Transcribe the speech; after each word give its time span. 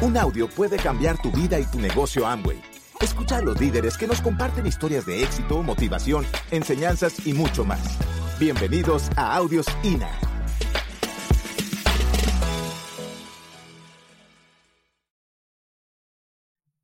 Un 0.00 0.16
audio 0.16 0.48
puede 0.48 0.76
cambiar 0.76 1.20
tu 1.20 1.32
vida 1.32 1.58
y 1.58 1.64
tu 1.64 1.80
negocio 1.80 2.24
Amway. 2.24 2.62
Escucha 3.00 3.38
a 3.38 3.42
los 3.42 3.60
líderes 3.60 3.98
que 3.98 4.06
nos 4.06 4.20
comparten 4.20 4.64
historias 4.64 5.04
de 5.06 5.24
éxito, 5.24 5.60
motivación, 5.60 6.24
enseñanzas 6.52 7.26
y 7.26 7.32
mucho 7.32 7.64
más. 7.64 7.98
Bienvenidos 8.38 9.10
a 9.16 9.34
Audios 9.34 9.66
INA. 9.82 10.08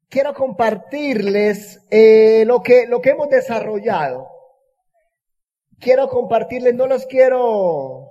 Quiero 0.08 0.34
compartirles 0.34 1.86
eh, 1.92 2.42
lo, 2.48 2.64
que, 2.64 2.88
lo 2.88 3.00
que 3.00 3.10
hemos 3.10 3.28
desarrollado. 3.28 4.26
Quiero 5.78 6.08
compartirles, 6.08 6.74
no 6.74 6.88
los 6.88 7.06
quiero, 7.06 8.10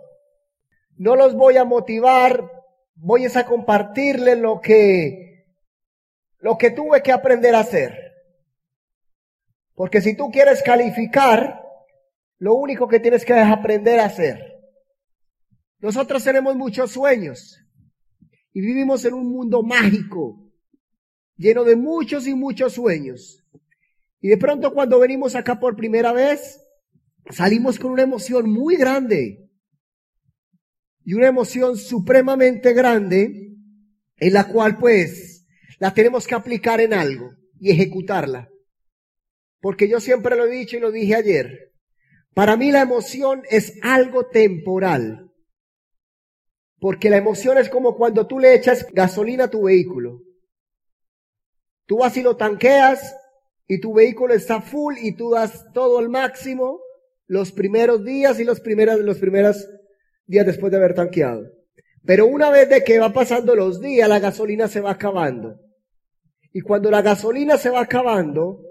no 0.95 1.17
los 1.17 1.35
voy 1.35 1.57
a 1.57 1.65
motivar, 1.65 2.52
voy 2.95 3.25
a 3.25 3.45
compartirles 3.45 4.37
lo 4.37 4.61
que, 4.61 5.45
lo 6.39 6.57
que 6.57 6.71
tuve 6.71 7.01
que 7.01 7.11
aprender 7.11 7.55
a 7.55 7.59
hacer. 7.59 8.13
Porque 9.75 10.01
si 10.01 10.15
tú 10.15 10.29
quieres 10.31 10.61
calificar, 10.61 11.61
lo 12.37 12.55
único 12.55 12.87
que 12.87 12.99
tienes 12.99 13.25
que 13.25 13.33
es 13.33 13.47
aprender 13.47 13.99
a 13.99 14.05
hacer. 14.05 14.53
Nosotros 15.79 16.23
tenemos 16.23 16.55
muchos 16.55 16.91
sueños 16.91 17.59
y 18.53 18.61
vivimos 18.61 19.03
en 19.05 19.13
un 19.15 19.29
mundo 19.29 19.63
mágico, 19.63 20.51
lleno 21.35 21.63
de 21.63 21.75
muchos 21.75 22.27
y 22.27 22.35
muchos 22.35 22.73
sueños. 22.73 23.43
Y 24.21 24.29
de 24.29 24.37
pronto 24.37 24.73
cuando 24.73 24.99
venimos 24.99 25.35
acá 25.35 25.59
por 25.59 25.75
primera 25.75 26.13
vez, 26.13 26.61
salimos 27.31 27.79
con 27.79 27.91
una 27.91 28.03
emoción 28.03 28.49
muy 28.49 28.77
grande 28.77 29.49
y 31.05 31.13
una 31.13 31.27
emoción 31.27 31.77
supremamente 31.77 32.73
grande 32.73 33.53
en 34.17 34.33
la 34.33 34.47
cual 34.47 34.77
pues 34.77 35.45
la 35.79 35.93
tenemos 35.93 36.27
que 36.27 36.35
aplicar 36.35 36.79
en 36.79 36.93
algo 36.93 37.31
y 37.59 37.71
ejecutarla. 37.71 38.49
Porque 39.59 39.87
yo 39.87 39.99
siempre 39.99 40.35
lo 40.35 40.45
he 40.45 40.51
dicho 40.51 40.77
y 40.77 40.79
lo 40.79 40.91
dije 40.91 41.15
ayer. 41.15 41.71
Para 42.33 42.57
mí 42.57 42.71
la 42.71 42.81
emoción 42.81 43.43
es 43.49 43.73
algo 43.81 44.27
temporal. 44.27 45.31
Porque 46.79 47.09
la 47.09 47.17
emoción 47.17 47.57
es 47.57 47.69
como 47.69 47.95
cuando 47.95 48.27
tú 48.27 48.39
le 48.39 48.55
echas 48.55 48.85
gasolina 48.91 49.45
a 49.45 49.49
tu 49.49 49.63
vehículo. 49.63 50.21
Tú 51.85 51.97
vas 51.97 52.15
y 52.17 52.23
lo 52.23 52.35
tanqueas 52.35 53.15
y 53.67 53.79
tu 53.79 53.93
vehículo 53.93 54.33
está 54.33 54.61
full 54.61 54.95
y 55.01 55.15
tú 55.15 55.31
das 55.31 55.65
todo 55.73 55.99
al 55.99 56.09
máximo 56.09 56.81
los 57.27 57.51
primeros 57.51 58.03
días 58.03 58.39
y 58.39 58.43
los 58.43 58.59
primeros, 58.59 58.99
los 58.99 59.17
primeros 59.17 59.67
días 60.25 60.45
después 60.45 60.71
de 60.71 60.77
haber 60.77 60.93
tanqueado. 60.93 61.49
Pero 62.05 62.27
una 62.27 62.49
vez 62.49 62.69
de 62.69 62.83
que 62.83 62.99
va 62.99 63.13
pasando 63.13 63.55
los 63.55 63.79
días, 63.79 64.09
la 64.09 64.19
gasolina 64.19 64.67
se 64.67 64.81
va 64.81 64.91
acabando. 64.91 65.59
Y 66.51 66.61
cuando 66.61 66.91
la 66.91 67.01
gasolina 67.01 67.57
se 67.57 67.69
va 67.69 67.81
acabando, 67.81 68.61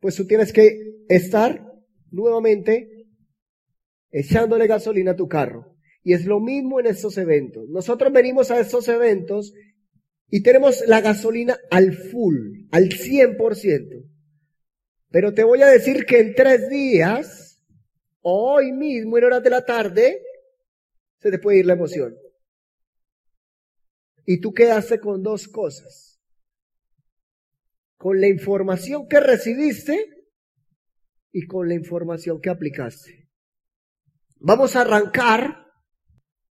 pues 0.00 0.16
tú 0.16 0.26
tienes 0.26 0.52
que 0.52 1.04
estar 1.08 1.64
nuevamente 2.10 3.06
echándole 4.10 4.66
gasolina 4.66 5.12
a 5.12 5.16
tu 5.16 5.28
carro. 5.28 5.76
Y 6.02 6.14
es 6.14 6.24
lo 6.24 6.40
mismo 6.40 6.80
en 6.80 6.86
estos 6.86 7.18
eventos. 7.18 7.68
Nosotros 7.68 8.12
venimos 8.12 8.50
a 8.50 8.60
estos 8.60 8.88
eventos 8.88 9.52
y 10.30 10.42
tenemos 10.42 10.82
la 10.86 11.00
gasolina 11.00 11.58
al 11.70 11.92
full, 11.92 12.66
al 12.70 12.88
100%. 12.88 14.04
Pero 15.10 15.34
te 15.34 15.44
voy 15.44 15.62
a 15.62 15.66
decir 15.66 16.06
que 16.06 16.20
en 16.20 16.34
tres 16.34 16.70
días, 16.70 17.60
hoy 18.22 18.72
mismo 18.72 19.18
en 19.18 19.24
horas 19.24 19.42
de 19.42 19.50
la 19.50 19.64
tarde, 19.64 20.22
se 21.20 21.30
te 21.30 21.38
puede 21.38 21.58
ir 21.58 21.66
la 21.66 21.74
emoción. 21.74 22.16
Y 24.24 24.40
tú 24.40 24.52
quedaste 24.52 25.00
con 25.00 25.22
dos 25.22 25.48
cosas. 25.48 26.20
Con 27.96 28.20
la 28.20 28.28
información 28.28 29.06
que 29.08 29.20
recibiste 29.20 30.26
y 31.32 31.46
con 31.46 31.68
la 31.68 31.74
información 31.74 32.40
que 32.40 32.50
aplicaste. 32.50 33.28
Vamos 34.36 34.74
a 34.74 34.80
arrancar, 34.80 35.66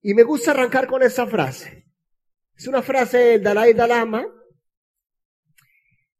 y 0.02 0.12
me 0.12 0.22
gusta 0.22 0.50
arrancar 0.50 0.86
con 0.86 1.02
esa 1.02 1.26
frase. 1.26 1.86
Es 2.54 2.66
una 2.66 2.82
frase 2.82 3.18
del 3.18 3.42
Dalai 3.42 3.72
Lama, 3.72 4.26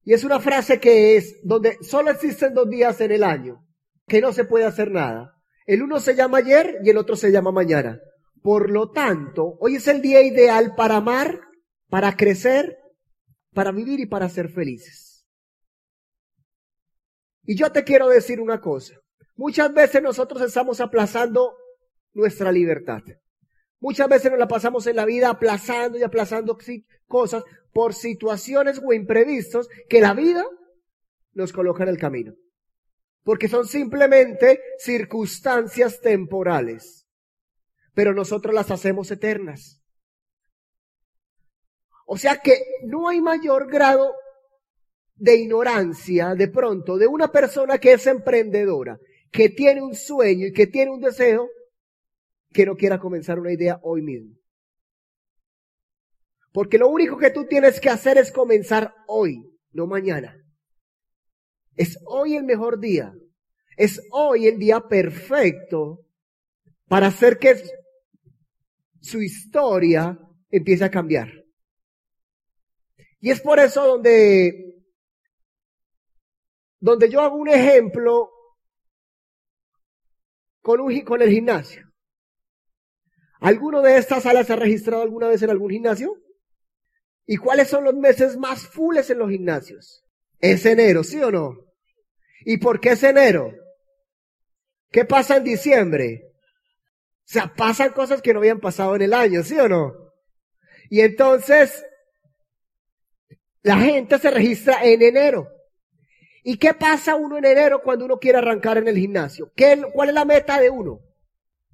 y 0.03 0.14
es 0.14 0.25
una 0.25 0.41
frase 0.41 0.81
que 0.81 1.16
es 1.16 1.41
donde 1.42 1.76
solo 1.82 2.10
existen 2.10 2.54
dos 2.54 2.70
días 2.70 2.98
en 3.03 3.12
el 3.12 3.22
año, 3.22 3.66
que 4.06 4.22
no 4.22 4.32
se 4.32 4.44
puede 4.44 4.64
hacer 4.64 4.91
nada. 4.91 5.34
El 5.66 5.82
uno 5.82 6.00
se 6.00 6.14
llama 6.14 6.38
ayer 6.38 6.78
y 6.82 6.88
el 6.88 6.97
otro 6.97 7.14
se 7.14 7.31
llama 7.31 7.53
mañana. 7.53 8.00
Por 8.48 8.70
lo 8.70 8.91
tanto, 8.91 9.59
hoy 9.60 9.76
es 9.76 9.88
el 9.88 10.00
día 10.00 10.22
ideal 10.22 10.75
para 10.75 10.97
amar, 10.97 11.38
para 11.91 12.16
crecer, 12.16 12.78
para 13.53 13.72
vivir 13.72 14.00
y 14.00 14.06
para 14.06 14.26
ser 14.31 14.48
felices. 14.48 15.26
Y 17.42 17.56
yo 17.56 17.70
te 17.70 17.84
quiero 17.84 18.08
decir 18.08 18.41
una 18.41 18.58
cosa. 18.58 18.94
Muchas 19.37 19.75
veces 19.75 20.00
nosotros 20.00 20.41
estamos 20.41 20.81
aplazando 20.81 21.58
nuestra 22.14 22.50
libertad. 22.50 23.03
Muchas 23.81 24.08
veces 24.08 24.31
nos 24.31 24.41
la 24.41 24.48
pasamos 24.48 24.87
en 24.87 24.97
la 24.97 25.04
vida 25.04 25.28
aplazando 25.28 25.98
y 25.98 26.03
aplazando 26.03 26.56
cosas 27.06 27.44
por 27.75 27.92
situaciones 27.92 28.81
o 28.82 28.94
imprevistos 28.94 29.69
que 29.91 30.00
la 30.00 30.14
vida 30.14 30.47
nos 31.34 31.53
coloca 31.53 31.82
en 31.82 31.91
el 31.91 31.98
camino. 31.98 32.32
Porque 33.25 33.47
son 33.47 33.66
simplemente 33.66 34.58
circunstancias 34.78 36.00
temporales. 36.00 37.07
Pero 37.98 38.14
nosotros 38.14 38.54
las 38.54 38.70
hacemos 38.70 39.10
eternas. 39.10 39.82
O 42.06 42.16
sea 42.16 42.36
que 42.36 42.56
no 42.84 43.09
hay 43.09 43.20
mayor 43.20 43.69
grado 43.69 44.14
de 45.16 45.34
ignorancia 45.34 46.37
de 46.37 46.47
pronto 46.47 46.97
de 46.97 47.08
una 47.08 47.32
persona 47.32 47.78
que 47.78 47.94
es 47.94 48.06
emprendedora, 48.06 49.00
que 49.32 49.48
tiene 49.48 49.82
un 49.82 49.97
sueño 49.97 50.47
y 50.47 50.53
que 50.53 50.69
tiene 50.69 50.92
un 50.92 51.00
deseo, 51.00 51.48
que 52.53 52.66
no 52.66 52.76
quiera 52.76 53.00
comenzar 53.00 53.41
una 53.41 53.53
idea 53.53 53.81
hoy 53.82 54.03
mismo. 54.03 54.37
Porque 56.53 56.78
lo 56.78 56.87
único 56.91 57.19
que 57.19 57.31
tú 57.31 57.48
tienes 57.48 57.81
que 57.81 57.91
hacer 57.91 58.16
es 58.16 58.31
comenzar 58.31 58.94
hoy, 59.08 59.58
no 59.72 59.88
mañana. 59.88 60.41
Es 61.75 61.98
hoy 62.06 62.37
el 62.37 62.44
mejor 62.44 62.78
día. 62.78 63.12
Es 63.76 64.00
hoy 64.12 64.47
el 64.47 64.60
día 64.60 64.82
perfecto 64.82 66.04
para 66.87 67.08
hacer 67.08 67.38
que 67.41 67.60
su 69.00 69.22
historia 69.22 70.19
empiece 70.50 70.84
a 70.84 70.91
cambiar. 70.91 71.28
Y 73.20 73.31
es 73.31 73.41
por 73.41 73.59
eso 73.59 73.86
donde 73.86 74.69
donde 76.81 77.10
yo 77.10 77.20
hago 77.20 77.37
un 77.37 77.48
ejemplo 77.48 78.31
con, 80.60 80.81
un, 80.81 81.00
con 81.00 81.22
el 81.22 81.31
gimnasio. 81.31 81.91
¿Alguno 83.41 83.82
de 83.82 83.98
estas 83.98 84.25
salas 84.25 84.47
se 84.47 84.53
ha 84.53 84.56
registrado 84.56 85.03
alguna 85.03 85.28
vez 85.28 85.42
en 85.42 85.50
algún 85.50 85.70
gimnasio? 85.70 86.16
¿Y 87.26 87.37
cuáles 87.37 87.69
son 87.69 87.84
los 87.84 87.94
meses 87.94 88.37
más 88.37 88.66
fulles 88.66 89.10
en 89.10 89.19
los 89.19 89.31
gimnasios? 89.31 90.04
Es 90.38 90.64
enero, 90.66 91.04
¿sí 91.04 91.20
o 91.22 91.31
no? 91.31 91.56
¿Y 92.44 92.58
por 92.58 92.81
qué 92.81 92.91
es 92.91 93.03
enero? 93.03 93.53
¿Qué 94.91 95.04
pasa 95.04 95.37
en 95.37 95.44
diciembre? 95.44 96.28
O 97.28 97.31
sea, 97.31 97.53
pasan 97.55 97.93
cosas 97.93 98.22
que 98.22 98.33
no 98.33 98.39
habían 98.39 98.59
pasado 98.59 98.97
en 98.97 99.03
el 99.03 99.12
año, 99.12 99.43
¿sí 99.43 99.59
o 99.59 99.69
no? 99.69 99.93
Y 100.89 101.00
entonces, 101.00 101.84
la 103.62 103.77
gente 103.77 104.19
se 104.19 104.31
registra 104.31 104.83
en 104.83 105.03
enero. 105.03 105.47
¿Y 106.43 106.56
qué 106.56 106.72
pasa 106.72 107.17
uno 107.17 107.37
en 107.37 107.44
enero 107.44 107.83
cuando 107.83 108.06
uno 108.06 108.19
quiere 108.19 108.38
arrancar 108.38 108.78
en 108.78 108.88
el 108.88 108.97
gimnasio? 108.97 109.53
¿Qué, 109.55 109.78
¿Cuál 109.93 110.09
es 110.09 110.15
la 110.15 110.25
meta 110.25 110.59
de 110.59 110.71
uno? 110.71 111.00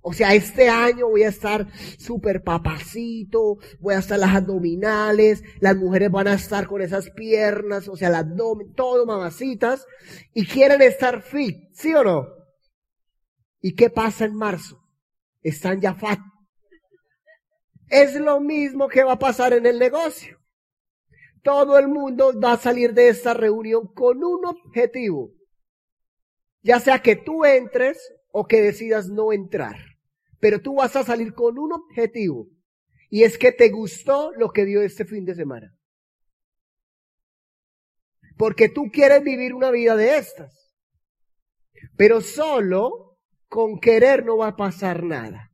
O 0.01 0.13
sea, 0.13 0.35
este 0.35 0.69
año 0.69 1.07
voy 1.09 1.23
a 1.23 1.29
estar 1.29 1.69
súper 2.01 2.43
papacito, 2.43 3.59
voy 3.79 3.95
a 3.95 4.01
estar 4.01 4.19
las 4.19 4.35
abdominales, 4.35 5.45
las 5.61 5.77
mujeres 5.77 6.11
van 6.11 6.27
a 6.27 6.35
estar 6.35 6.67
con 6.67 6.83
esas 6.83 7.11
piernas, 7.11 7.87
o 7.87 7.97
sea, 7.97 8.11
las 8.11 8.23
abdomen, 8.23 8.75
todo 8.75 9.07
mamacitas, 9.07 9.87
y 10.35 10.47
quieren 10.47 10.83
estar 10.83 11.23
fit, 11.23 11.73
¿sí 11.75 11.95
o 11.95 12.03
no? 12.03 12.27
¿Y 13.61 13.77
qué 13.77 13.89
pasa 13.89 14.25
en 14.25 14.35
marzo? 14.35 14.84
Están 15.45 15.81
ya 15.81 15.95
fat. 15.95 16.19
Es 17.89 18.15
lo 18.15 18.41
mismo 18.41 18.89
que 18.89 19.05
va 19.05 19.13
a 19.13 19.19
pasar 19.19 19.53
en 19.53 19.67
el 19.67 19.79
negocio. 19.79 20.41
Todo 21.43 21.79
el 21.79 21.89
mundo 21.89 22.33
va 22.41 22.55
a 22.55 22.59
salir 22.59 22.95
de 22.95 23.11
esta 23.11 23.35
reunión 23.35 23.87
con 23.95 24.25
un 24.25 24.47
objetivo. 24.47 25.31
Ya 26.63 26.81
sea 26.81 27.03
que 27.03 27.15
tú 27.15 27.45
entres 27.45 27.99
o 28.33 28.47
que 28.47 28.63
decidas 28.63 29.09
no 29.09 29.33
entrar. 29.33 29.77
Pero 30.41 30.63
tú 30.63 30.77
vas 30.77 30.97
a 30.97 31.05
salir 31.05 31.35
con 31.35 31.59
un 31.59 31.73
objetivo. 31.73 32.49
Y 33.11 33.25
es 33.25 33.37
que 33.37 33.53
te 33.53 33.69
gustó 33.69 34.33
lo 34.33 34.51
que 34.51 34.65
dio 34.65 34.81
este 34.83 35.05
fin 35.05 35.27
de 35.27 35.35
semana. 35.35 35.77
Porque 38.39 38.71
tú 38.71 38.91
quieres 38.91 39.23
vivir 39.23 39.53
una 39.53 39.71
vida 39.71 39.95
de 39.95 40.17
estas. 40.17 40.73
Pero 41.97 42.23
solo 42.23 43.04
con 43.55 43.79
querer 43.79 44.25
no 44.25 44.39
va 44.39 44.49
a 44.49 44.57
pasar 44.57 45.05
nada. 45.05 45.53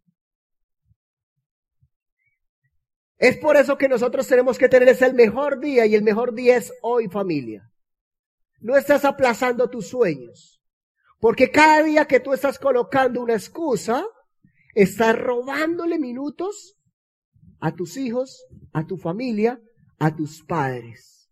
Es 3.19 3.37
por 3.37 3.58
eso 3.58 3.76
que 3.76 3.91
nosotros 3.91 4.26
tenemos 4.26 4.56
que 4.56 4.70
tener 4.70 4.88
ese 4.88 5.05
el 5.05 5.12
mejor 5.12 5.61
día 5.61 5.85
y 5.85 5.94
el 5.94 6.02
mejor 6.02 6.32
día 6.32 6.56
es 6.56 6.73
hoy 6.81 7.11
familia. 7.11 7.70
No 8.61 8.75
estás 8.75 9.05
aplazando 9.05 9.69
tus 9.69 9.88
sueños. 9.88 10.62
Porque 11.19 11.50
cada 11.50 11.82
día 11.82 12.06
que 12.06 12.20
tú 12.20 12.32
estás 12.32 12.58
colocando 12.58 13.20
una 13.20 13.35
excusa, 13.35 14.06
estás 14.75 15.19
robándole 15.19 15.99
minutos 15.99 16.79
a 17.61 17.75
tus 17.75 17.99
hijos, 17.99 18.47
a 18.73 18.87
tu 18.87 18.97
familia, 18.97 19.61
a 19.99 20.17
tus 20.17 20.43
padres. 20.43 21.31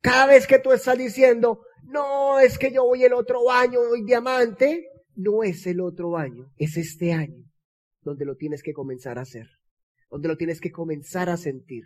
Cada 0.00 0.26
vez 0.26 0.48
que 0.48 0.58
tú 0.58 0.72
estás 0.72 0.98
diciendo, 0.98 1.60
no, 1.84 2.40
es 2.40 2.58
que 2.58 2.72
yo 2.72 2.82
voy 2.82 3.04
el 3.04 3.12
otro 3.12 3.48
año, 3.48 3.78
voy 3.78 4.02
diamante, 4.02 4.90
no 5.16 5.42
es 5.42 5.66
el 5.66 5.80
otro 5.80 6.16
año, 6.16 6.52
es 6.56 6.76
este 6.76 7.12
año 7.12 7.44
donde 8.02 8.24
lo 8.24 8.36
tienes 8.36 8.62
que 8.62 8.72
comenzar 8.72 9.18
a 9.18 9.22
hacer 9.22 9.48
donde 10.10 10.28
lo 10.28 10.36
tienes 10.36 10.60
que 10.60 10.70
comenzar 10.70 11.28
a 11.28 11.36
sentir. 11.36 11.84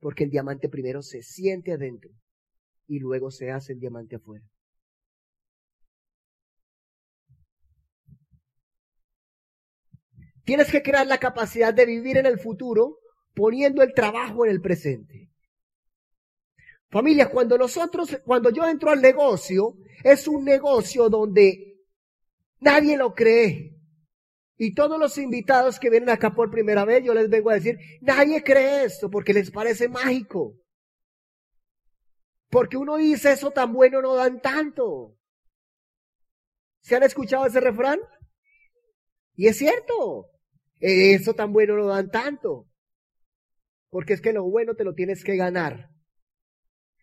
Porque 0.00 0.24
el 0.24 0.30
diamante 0.30 0.68
primero 0.68 1.02
se 1.02 1.22
siente 1.22 1.72
adentro 1.72 2.10
y 2.86 2.98
luego 2.98 3.30
se 3.30 3.50
hace 3.50 3.72
el 3.72 3.80
diamante 3.80 4.16
afuera. 4.16 4.44
Tienes 10.44 10.72
que 10.72 10.82
crear 10.82 11.06
la 11.06 11.18
capacidad 11.18 11.72
de 11.72 11.86
vivir 11.86 12.16
en 12.16 12.26
el 12.26 12.40
futuro 12.40 12.98
poniendo 13.32 13.80
el 13.82 13.94
trabajo 13.94 14.44
en 14.44 14.50
el 14.50 14.60
presente. 14.60 15.30
Familia, 16.90 17.30
cuando 17.30 17.56
nosotros, 17.56 18.18
cuando 18.24 18.50
yo 18.50 18.68
entro 18.68 18.90
al 18.90 19.00
negocio, 19.00 19.76
es 20.02 20.26
un 20.26 20.44
negocio 20.44 21.08
donde 21.08 21.71
nadie 22.62 22.96
lo 22.96 23.14
cree. 23.14 23.76
Y 24.56 24.74
todos 24.74 24.98
los 24.98 25.18
invitados 25.18 25.78
que 25.80 25.90
vienen 25.90 26.10
acá 26.10 26.34
por 26.34 26.50
primera 26.50 26.84
vez, 26.84 27.04
yo 27.04 27.14
les 27.14 27.28
vengo 27.28 27.50
a 27.50 27.54
decir, 27.54 27.78
nadie 28.00 28.42
cree 28.42 28.84
esto 28.84 29.10
porque 29.10 29.34
les 29.34 29.50
parece 29.50 29.88
mágico. 29.88 30.56
Porque 32.48 32.76
uno 32.76 32.96
dice 32.96 33.32
eso 33.32 33.50
tan 33.50 33.72
bueno 33.72 34.00
no 34.00 34.14
dan 34.14 34.40
tanto. 34.40 35.16
¿Se 36.82 36.94
han 36.94 37.02
escuchado 37.02 37.46
ese 37.46 37.60
refrán? 37.60 37.98
Y 39.34 39.48
es 39.48 39.56
cierto. 39.56 40.30
Eso 40.78 41.34
tan 41.34 41.52
bueno 41.52 41.76
no 41.76 41.86
dan 41.86 42.10
tanto. 42.10 42.68
Porque 43.88 44.12
es 44.12 44.20
que 44.20 44.32
lo 44.32 44.44
bueno 44.44 44.74
te 44.74 44.84
lo 44.84 44.94
tienes 44.94 45.24
que 45.24 45.36
ganar. 45.36 45.90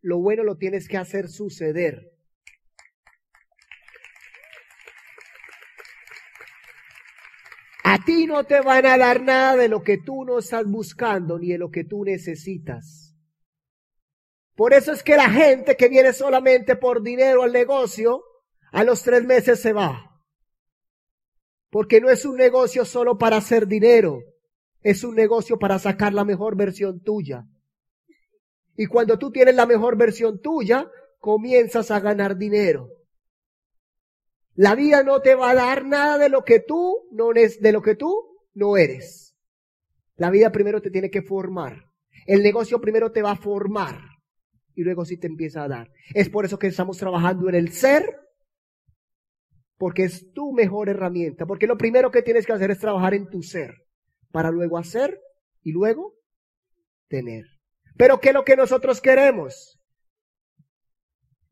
Lo 0.01 0.19
bueno 0.19 0.44
lo 0.44 0.57
tienes 0.57 0.88
que 0.88 0.97
hacer 0.97 1.29
suceder. 1.29 2.19
A 7.91 7.97
ti 7.97 8.27
no 8.27 8.44
te 8.44 8.62
van 8.62 8.86
a 8.86 9.00
dar 9.00 9.19
nada 9.19 9.56
de 9.56 9.68
lo 9.68 9.81
que 9.81 9.97
tú 9.97 10.24
no 10.24 10.38
estás 10.38 10.63
buscando 10.68 11.39
ni 11.39 11.47
de 11.47 11.57
lo 11.57 11.71
que 11.71 11.86
tú 11.86 12.06
necesitas. 12.06 13.15
Por 14.56 14.75
eso 14.75 14.91
es 14.91 15.01
que 15.01 15.15
la 15.15 15.27
gente 15.27 15.75
que 15.75 15.89
viene 15.89 16.13
solamente 16.13 16.75
por 16.75 17.01
dinero 17.01 17.41
al 17.41 17.51
negocio, 17.51 18.21
a 18.71 18.83
los 18.83 19.01
tres 19.01 19.25
meses 19.25 19.59
se 19.59 19.74
va. 19.74 20.21
Porque 21.71 22.00
no 22.00 22.12
es 22.12 22.25
un 22.25 22.36
negocio 22.36 22.86
solo 22.86 23.18
para 23.18 23.38
hacer 23.38 23.65
dinero, 23.65 24.19
es 24.81 25.03
un 25.03 25.15
negocio 25.15 25.57
para 25.57 25.80
sacar 25.80 26.13
la 26.13 26.25
mejor 26.25 26.56
versión 26.56 27.01
tuya. 27.01 27.47
Y 28.77 28.85
cuando 28.85 29.18
tú 29.18 29.31
tienes 29.31 29.56
la 29.56 29.65
mejor 29.65 29.97
versión 29.97 30.39
tuya, 30.44 30.88
comienzas 31.18 31.89
a 31.89 32.00
ganar 32.00 32.38
dinero. 32.38 32.99
La 34.59 34.75
vida 34.75 35.03
no 35.03 35.21
te 35.21 35.35
va 35.35 35.51
a 35.51 35.56
dar 35.56 35.85
nada 35.85 36.17
de 36.17 36.27
lo 36.27 36.44
que 36.44 36.59
tú 36.59 37.07
no 37.13 37.31
eres, 37.31 37.61
de 37.61 37.71
lo 37.71 37.81
que 37.81 37.95
tú 37.95 38.41
no 38.53 38.75
eres. 38.75 39.33
La 40.17 40.29
vida 40.29 40.51
primero 40.51 40.81
te 40.81 40.91
tiene 40.91 41.09
que 41.09 41.21
formar. 41.21 41.85
El 42.25 42.44
negocio 42.44 42.81
primero 42.81 43.09
te 43.13 43.21
va 43.21 43.31
a 43.31 43.38
formar 43.38 44.01
y 44.75 44.83
luego 44.83 45.06
sí 45.06 45.15
te 45.15 45.27
empieza 45.27 45.63
a 45.63 45.69
dar. 45.69 45.89
Es 46.13 46.27
por 46.27 46.44
eso 46.44 46.59
que 46.59 46.67
estamos 46.67 46.97
trabajando 46.97 47.47
en 47.47 47.56
el 47.56 47.71
ser, 47.71 48.03
porque 49.77 50.03
es 50.03 50.33
tu 50.33 50.51
mejor 50.51 50.89
herramienta, 50.89 51.45
porque 51.45 51.65
lo 51.65 51.77
primero 51.77 52.11
que 52.11 52.21
tienes 52.21 52.45
que 52.45 52.51
hacer 52.51 52.69
es 52.69 52.79
trabajar 52.79 53.13
en 53.13 53.29
tu 53.29 53.41
ser, 53.41 53.85
para 54.29 54.51
luego 54.51 54.77
hacer 54.77 55.21
y 55.63 55.71
luego 55.71 56.15
tener. 57.07 57.45
Pero 57.95 58.19
¿qué 58.19 58.27
es 58.27 58.33
lo 58.33 58.44
que 58.44 58.57
nosotros 58.57 59.00
queremos? 59.00 59.79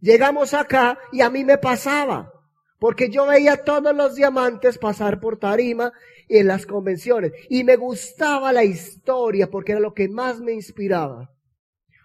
Llegamos 0.02 0.54
acá 0.54 1.00
y 1.14 1.22
a 1.22 1.30
mí 1.30 1.46
me 1.46 1.58
pasaba. 1.58 2.34
Porque 2.80 3.10
yo 3.10 3.26
veía 3.26 3.64
todos 3.64 3.96
los 3.96 4.16
diamantes 4.16 4.78
pasar 4.78 5.20
por 5.20 5.40
tarima 5.40 5.92
en 6.30 6.48
las 6.48 6.66
convenciones. 6.66 7.32
Y 7.50 7.64
me 7.64 7.76
gustaba 7.76 8.54
la 8.54 8.64
historia 8.64 9.50
porque 9.50 9.72
era 9.72 9.82
lo 9.82 9.94
que 9.94 10.08
más 10.08 10.40
me 10.40 10.54
inspiraba. 10.54 11.34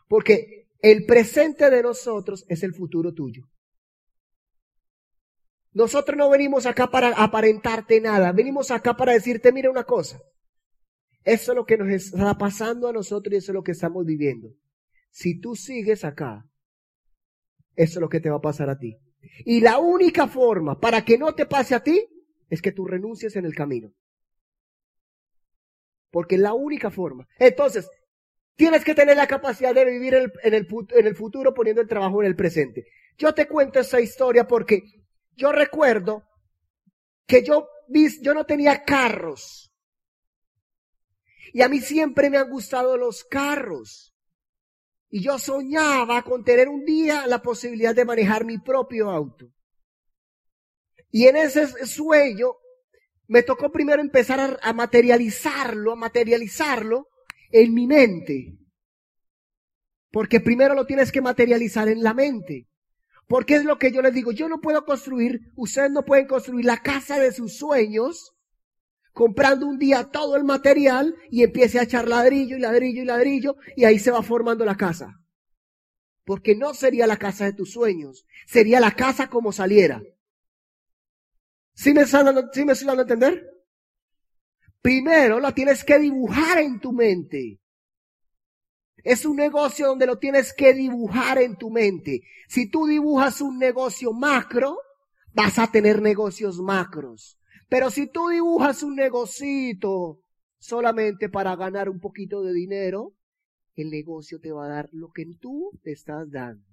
Porque 0.08 0.68
el 0.80 1.04
presente 1.04 1.70
de 1.70 1.82
nosotros 1.82 2.44
es 2.48 2.62
el 2.62 2.74
futuro 2.74 3.12
tuyo. 3.12 3.48
Nosotros 5.74 6.16
no 6.16 6.28
venimos 6.28 6.66
acá 6.66 6.90
para 6.90 7.10
aparentarte 7.10 8.00
nada. 8.00 8.32
Venimos 8.32 8.70
acá 8.70 8.94
para 8.96 9.12
decirte, 9.12 9.52
mira 9.52 9.70
una 9.70 9.84
cosa. 9.84 10.20
Eso 11.24 11.52
es 11.52 11.56
lo 11.56 11.64
que 11.64 11.78
nos 11.78 11.88
está 11.88 12.36
pasando 12.36 12.88
a 12.88 12.92
nosotros 12.92 13.32
y 13.32 13.36
eso 13.36 13.52
es 13.52 13.54
lo 13.54 13.62
que 13.62 13.72
estamos 13.72 14.04
viviendo. 14.04 14.54
Si 15.10 15.38
tú 15.38 15.54
sigues 15.54 16.04
acá, 16.04 16.46
eso 17.76 17.98
es 17.98 18.00
lo 18.00 18.08
que 18.08 18.20
te 18.20 18.30
va 18.30 18.36
a 18.36 18.40
pasar 18.40 18.68
a 18.70 18.78
ti. 18.78 18.98
Y 19.44 19.60
la 19.60 19.78
única 19.78 20.26
forma 20.26 20.78
para 20.78 21.04
que 21.04 21.18
no 21.18 21.34
te 21.34 21.46
pase 21.46 21.74
a 21.74 21.82
ti 21.82 22.04
es 22.50 22.60
que 22.60 22.72
tú 22.72 22.86
renuncies 22.86 23.36
en 23.36 23.46
el 23.46 23.54
camino. 23.54 23.92
Porque 26.10 26.34
es 26.34 26.40
la 26.40 26.52
única 26.52 26.90
forma. 26.90 27.26
Entonces, 27.38 27.88
tienes 28.56 28.84
que 28.84 28.94
tener 28.94 29.16
la 29.16 29.26
capacidad 29.26 29.74
de 29.74 29.84
vivir 29.84 30.14
en 30.14 30.22
el, 30.24 30.32
en 30.92 31.06
el, 31.06 31.16
futuro 31.16 31.54
poniendo 31.54 31.80
el 31.80 31.88
trabajo 31.88 32.22
en 32.22 32.26
el 32.26 32.36
presente. 32.36 32.86
Yo 33.16 33.32
te 33.32 33.48
cuento 33.48 33.80
esa 33.80 34.00
historia 34.00 34.46
porque 34.46 34.82
yo 35.34 35.52
recuerdo 35.52 36.24
que 37.26 37.42
yo, 37.42 37.68
yo 38.20 38.34
no 38.34 38.44
tenía 38.44 38.84
carros. 38.84 39.72
Y 41.52 41.62
a 41.62 41.68
mí 41.68 41.80
siempre 41.80 42.30
me 42.30 42.38
han 42.38 42.50
gustado 42.50 42.96
los 42.96 43.24
carros. 43.24 44.11
Y 45.14 45.22
yo 45.22 45.38
soñaba 45.38 46.22
con 46.22 46.42
tener 46.42 46.70
un 46.70 46.86
día 46.86 47.26
la 47.26 47.42
posibilidad 47.42 47.94
de 47.94 48.06
manejar 48.06 48.46
mi 48.46 48.56
propio 48.56 49.10
auto. 49.10 49.52
Y 51.10 51.26
en 51.26 51.36
ese 51.36 51.66
sueño 51.84 52.54
me 53.28 53.42
tocó 53.42 53.70
primero 53.70 54.00
empezar 54.00 54.58
a, 54.62 54.72
materializarlo, 54.72 55.92
a 55.92 55.96
materializarlo 55.96 57.08
en 57.50 57.74
mi 57.74 57.86
mente. 57.86 58.56
Porque 60.10 60.40
primero 60.40 60.74
lo 60.74 60.86
tienes 60.86 61.12
que 61.12 61.20
materializar 61.20 61.88
en 61.88 62.02
la 62.02 62.14
mente. 62.14 62.70
Porque 63.28 63.56
es 63.56 63.64
lo 63.64 63.78
que 63.78 63.92
yo 63.92 64.00
les 64.00 64.14
digo, 64.14 64.32
yo 64.32 64.48
no 64.48 64.62
puedo 64.62 64.86
construir, 64.86 65.40
ustedes 65.56 65.90
no 65.90 66.06
pueden 66.06 66.26
construir 66.26 66.64
la 66.64 66.78
casa 66.78 67.18
de 67.18 67.32
sus 67.32 67.58
sueños 67.58 68.32
comprando 69.12 69.66
un 69.66 69.78
día 69.78 70.10
todo 70.10 70.36
el 70.36 70.44
material 70.44 71.14
y 71.30 71.42
empiece 71.42 71.78
a 71.78 71.84
echar 71.84 72.08
ladrillo 72.08 72.56
y 72.56 72.60
ladrillo 72.60 73.02
y 73.02 73.04
ladrillo 73.04 73.56
y 73.76 73.84
ahí 73.84 73.98
se 73.98 74.10
va 74.10 74.22
formando 74.22 74.64
la 74.64 74.76
casa. 74.76 75.20
Porque 76.24 76.54
no 76.54 76.72
sería 76.74 77.06
la 77.06 77.16
casa 77.16 77.44
de 77.44 77.52
tus 77.52 77.72
sueños, 77.72 78.26
sería 78.46 78.80
la 78.80 78.92
casa 78.92 79.28
como 79.28 79.52
saliera. 79.52 80.02
¿Sí 81.74 81.92
me, 81.92 82.02
están 82.02 82.26
dando, 82.26 82.48
¿sí 82.52 82.64
me 82.64 82.72
estoy 82.72 82.86
dando 82.86 83.02
a 83.02 83.04
entender? 83.04 83.48
Primero 84.80 85.40
la 85.40 85.52
tienes 85.52 85.84
que 85.84 85.98
dibujar 85.98 86.58
en 86.58 86.80
tu 86.80 86.92
mente. 86.92 87.60
Es 88.96 89.24
un 89.24 89.36
negocio 89.36 89.88
donde 89.88 90.06
lo 90.06 90.18
tienes 90.18 90.52
que 90.52 90.74
dibujar 90.74 91.38
en 91.38 91.56
tu 91.56 91.70
mente. 91.70 92.22
Si 92.48 92.70
tú 92.70 92.86
dibujas 92.86 93.40
un 93.40 93.58
negocio 93.58 94.12
macro, 94.12 94.78
vas 95.32 95.58
a 95.58 95.70
tener 95.70 96.00
negocios 96.00 96.60
macros. 96.60 97.38
Pero 97.72 97.90
si 97.90 98.06
tú 98.06 98.28
dibujas 98.28 98.82
un 98.82 98.96
negocito 98.96 100.20
solamente 100.58 101.30
para 101.30 101.56
ganar 101.56 101.88
un 101.88 102.00
poquito 102.00 102.42
de 102.42 102.52
dinero, 102.52 103.14
el 103.74 103.90
negocio 103.90 104.38
te 104.38 104.52
va 104.52 104.66
a 104.66 104.68
dar 104.68 104.90
lo 104.92 105.10
que 105.10 105.24
tú 105.40 105.70
te 105.82 105.92
estás 105.92 106.30
dando. 106.30 106.68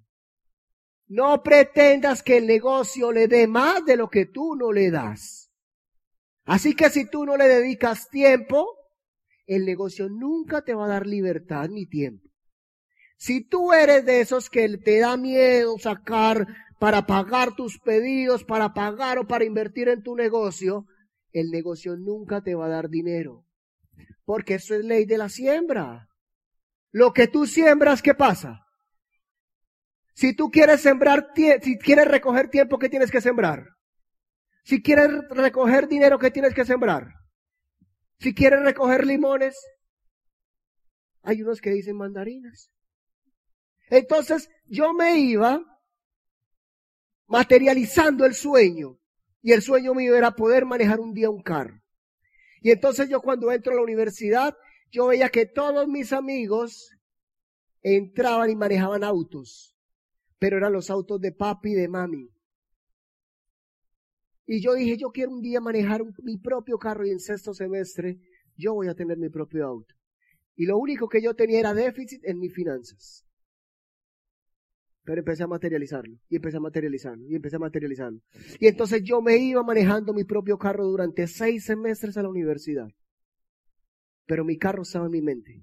No 1.06 1.42
pretendas 1.42 2.22
que 2.22 2.36
el 2.36 2.46
negocio 2.46 3.12
le 3.12 3.28
dé 3.28 3.46
más 3.46 3.82
de 3.86 3.96
lo 3.96 4.10
que 4.10 4.26
tú 4.26 4.54
no 4.56 4.72
le 4.72 4.90
das. 4.90 5.50
Así 6.44 6.76
que 6.76 6.90
si 6.90 7.08
tú 7.08 7.24
no 7.24 7.38
le 7.38 7.48
dedicas 7.48 8.10
tiempo, 8.10 8.66
el 9.46 9.64
negocio 9.64 10.10
nunca 10.10 10.60
te 10.60 10.74
va 10.74 10.84
a 10.84 10.88
dar 10.88 11.06
libertad 11.06 11.70
ni 11.70 11.86
tiempo. 11.86 12.28
Si 13.16 13.40
tú 13.40 13.72
eres 13.72 14.04
de 14.04 14.20
esos 14.20 14.50
que 14.50 14.68
te 14.76 14.98
da 14.98 15.16
miedo 15.16 15.78
sacar 15.78 16.46
para 16.80 17.04
pagar 17.04 17.54
tus 17.54 17.78
pedidos, 17.78 18.42
para 18.42 18.72
pagar 18.72 19.18
o 19.18 19.26
para 19.26 19.44
invertir 19.44 19.90
en 19.90 20.02
tu 20.02 20.16
negocio, 20.16 20.86
el 21.30 21.50
negocio 21.50 21.94
nunca 21.94 22.42
te 22.42 22.54
va 22.54 22.66
a 22.66 22.70
dar 22.70 22.88
dinero. 22.88 23.44
Porque 24.24 24.54
eso 24.54 24.74
es 24.74 24.82
ley 24.82 25.04
de 25.04 25.18
la 25.18 25.28
siembra. 25.28 26.08
Lo 26.90 27.12
que 27.12 27.28
tú 27.28 27.46
siembras, 27.46 28.00
¿qué 28.00 28.14
pasa? 28.14 28.64
Si 30.14 30.34
tú 30.34 30.50
quieres 30.50 30.80
sembrar, 30.80 31.34
si 31.34 31.78
quieres 31.78 32.08
recoger 32.08 32.48
tiempo, 32.48 32.78
¿qué 32.78 32.88
tienes 32.88 33.10
que 33.10 33.20
sembrar? 33.20 33.66
Si 34.64 34.82
quieres 34.82 35.10
recoger 35.28 35.86
dinero, 35.86 36.18
¿qué 36.18 36.30
tienes 36.30 36.54
que 36.54 36.64
sembrar? 36.64 37.12
Si 38.20 38.34
quieres 38.34 38.62
recoger 38.62 39.06
limones, 39.06 39.54
Hay 41.22 41.42
unos 41.42 41.60
que 41.60 41.68
dicen 41.72 41.98
mandarinas. 41.98 42.70
Entonces 43.90 44.48
yo 44.64 44.94
me 44.94 45.18
iba 45.18 45.62
materializando 47.30 48.26
el 48.26 48.34
sueño. 48.34 48.98
Y 49.40 49.52
el 49.52 49.62
sueño 49.62 49.94
mío 49.94 50.14
era 50.16 50.32
poder 50.32 50.66
manejar 50.66 51.00
un 51.00 51.14
día 51.14 51.30
un 51.30 51.42
carro. 51.42 51.80
Y 52.60 52.70
entonces 52.70 53.08
yo 53.08 53.22
cuando 53.22 53.50
entro 53.50 53.72
a 53.72 53.76
la 53.76 53.82
universidad, 53.82 54.54
yo 54.90 55.06
veía 55.06 55.30
que 55.30 55.46
todos 55.46 55.88
mis 55.88 56.12
amigos 56.12 56.90
entraban 57.80 58.50
y 58.50 58.56
manejaban 58.56 59.02
autos. 59.02 59.74
Pero 60.38 60.58
eran 60.58 60.74
los 60.74 60.90
autos 60.90 61.20
de 61.20 61.32
papi 61.32 61.70
y 61.70 61.74
de 61.74 61.88
mami. 61.88 62.28
Y 64.46 64.60
yo 64.60 64.74
dije, 64.74 64.98
yo 64.98 65.10
quiero 65.10 65.30
un 65.30 65.40
día 65.40 65.60
manejar 65.60 66.02
mi 66.22 66.36
propio 66.36 66.76
carro 66.76 67.06
y 67.06 67.10
en 67.10 67.20
sexto 67.20 67.54
semestre 67.54 68.18
yo 68.56 68.74
voy 68.74 68.88
a 68.88 68.94
tener 68.94 69.16
mi 69.16 69.30
propio 69.30 69.64
auto. 69.66 69.94
Y 70.56 70.66
lo 70.66 70.76
único 70.76 71.08
que 71.08 71.22
yo 71.22 71.34
tenía 71.34 71.60
era 71.60 71.72
déficit 71.72 72.22
en 72.24 72.38
mis 72.40 72.52
finanzas. 72.52 73.24
Pero 75.02 75.20
empecé 75.20 75.42
a 75.42 75.46
materializarlo, 75.46 76.18
y 76.28 76.36
empecé 76.36 76.58
a 76.58 76.60
materializarlo, 76.60 77.26
y 77.28 77.34
empecé 77.34 77.56
a 77.56 77.58
materializarlo. 77.58 78.20
Y 78.58 78.66
entonces 78.66 79.02
yo 79.02 79.22
me 79.22 79.36
iba 79.36 79.62
manejando 79.62 80.12
mi 80.12 80.24
propio 80.24 80.58
carro 80.58 80.84
durante 80.86 81.26
seis 81.26 81.64
semestres 81.64 82.16
a 82.16 82.22
la 82.22 82.28
universidad. 82.28 82.88
Pero 84.26 84.44
mi 84.44 84.58
carro 84.58 84.82
estaba 84.82 85.06
en 85.06 85.12
mi 85.12 85.22
mente. 85.22 85.62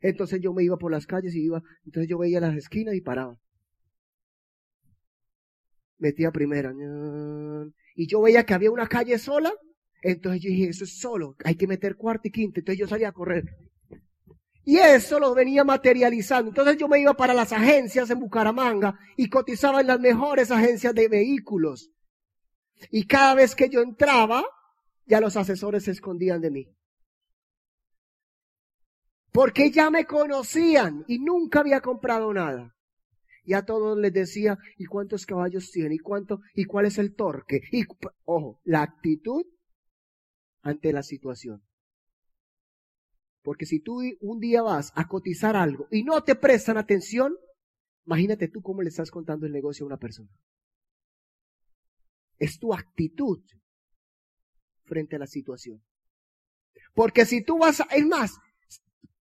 Entonces 0.00 0.40
yo 0.40 0.52
me 0.54 0.64
iba 0.64 0.78
por 0.78 0.90
las 0.90 1.06
calles 1.06 1.34
y 1.34 1.44
iba, 1.44 1.62
entonces 1.84 2.08
yo 2.08 2.18
veía 2.18 2.40
las 2.40 2.56
esquinas 2.56 2.94
y 2.94 3.00
paraba. 3.00 3.38
Metía 5.98 6.30
primera. 6.30 6.72
Y 7.96 8.06
yo 8.06 8.22
veía 8.22 8.44
que 8.44 8.54
había 8.54 8.70
una 8.70 8.86
calle 8.86 9.18
sola. 9.18 9.52
Entonces 10.00 10.40
yo 10.42 10.50
dije, 10.50 10.68
eso 10.68 10.84
es 10.84 10.98
solo, 10.98 11.36
hay 11.44 11.56
que 11.56 11.66
meter 11.66 11.96
cuarto 11.96 12.28
y 12.28 12.30
quinto. 12.30 12.60
Entonces 12.60 12.78
yo 12.78 12.86
salía 12.86 13.08
a 13.08 13.12
correr. 13.12 13.44
Y 14.68 14.76
eso 14.76 15.18
lo 15.18 15.34
venía 15.34 15.64
materializando. 15.64 16.50
Entonces 16.50 16.76
yo 16.76 16.88
me 16.88 17.00
iba 17.00 17.14
para 17.14 17.32
las 17.32 17.54
agencias 17.54 18.10
en 18.10 18.20
Bucaramanga 18.20 18.98
y 19.16 19.30
cotizaba 19.30 19.80
en 19.80 19.86
las 19.86 19.98
mejores 19.98 20.50
agencias 20.50 20.94
de 20.94 21.08
vehículos. 21.08 21.90
Y 22.90 23.06
cada 23.06 23.34
vez 23.34 23.54
que 23.54 23.70
yo 23.70 23.80
entraba, 23.80 24.44
ya 25.06 25.22
los 25.22 25.38
asesores 25.38 25.84
se 25.84 25.92
escondían 25.92 26.42
de 26.42 26.50
mí. 26.50 26.76
Porque 29.32 29.70
ya 29.70 29.88
me 29.88 30.04
conocían 30.04 31.02
y 31.08 31.18
nunca 31.18 31.60
había 31.60 31.80
comprado 31.80 32.30
nada. 32.34 32.76
Y 33.44 33.54
a 33.54 33.64
todos 33.64 33.96
les 33.96 34.12
decía, 34.12 34.58
¿y 34.76 34.84
cuántos 34.84 35.24
caballos 35.24 35.70
tiene? 35.70 35.94
¿Y 35.94 35.98
cuánto? 35.98 36.40
¿Y 36.52 36.66
cuál 36.66 36.84
es 36.84 36.98
el 36.98 37.14
torque? 37.14 37.62
Y, 37.72 37.86
ojo, 38.26 38.60
la 38.64 38.82
actitud 38.82 39.46
ante 40.60 40.92
la 40.92 41.02
situación. 41.02 41.62
Porque 43.48 43.64
si 43.64 43.80
tú 43.80 44.02
un 44.20 44.40
día 44.40 44.60
vas 44.60 44.92
a 44.94 45.08
cotizar 45.08 45.56
algo 45.56 45.88
y 45.90 46.02
no 46.02 46.22
te 46.22 46.34
prestan 46.34 46.76
atención, 46.76 47.34
imagínate 48.04 48.48
tú 48.48 48.60
cómo 48.60 48.82
le 48.82 48.90
estás 48.90 49.10
contando 49.10 49.46
el 49.46 49.52
negocio 49.52 49.84
a 49.84 49.86
una 49.86 49.96
persona. 49.96 50.28
Es 52.38 52.58
tu 52.58 52.74
actitud 52.74 53.40
frente 54.84 55.16
a 55.16 55.20
la 55.20 55.26
situación. 55.26 55.82
Porque 56.92 57.24
si 57.24 57.42
tú 57.42 57.56
vas 57.56 57.80
a, 57.80 57.84
es 57.84 58.04
más, 58.04 58.38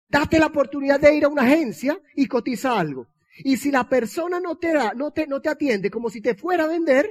date 0.10 0.38
la 0.38 0.48
oportunidad 0.48 1.00
de 1.00 1.16
ir 1.16 1.24
a 1.24 1.30
una 1.30 1.44
agencia 1.44 1.98
y 2.14 2.28
cotiza 2.28 2.78
algo. 2.78 3.08
Y 3.38 3.56
si 3.56 3.72
la 3.72 3.88
persona 3.88 4.42
no 4.42 4.58
te 4.58 4.74
da, 4.74 4.94
no 4.96 5.14
te, 5.14 5.28
no 5.28 5.40
te 5.40 5.48
atiende 5.48 5.90
como 5.90 6.10
si 6.10 6.20
te 6.20 6.36
fuera 6.36 6.66
a 6.66 6.68
vender, 6.68 7.10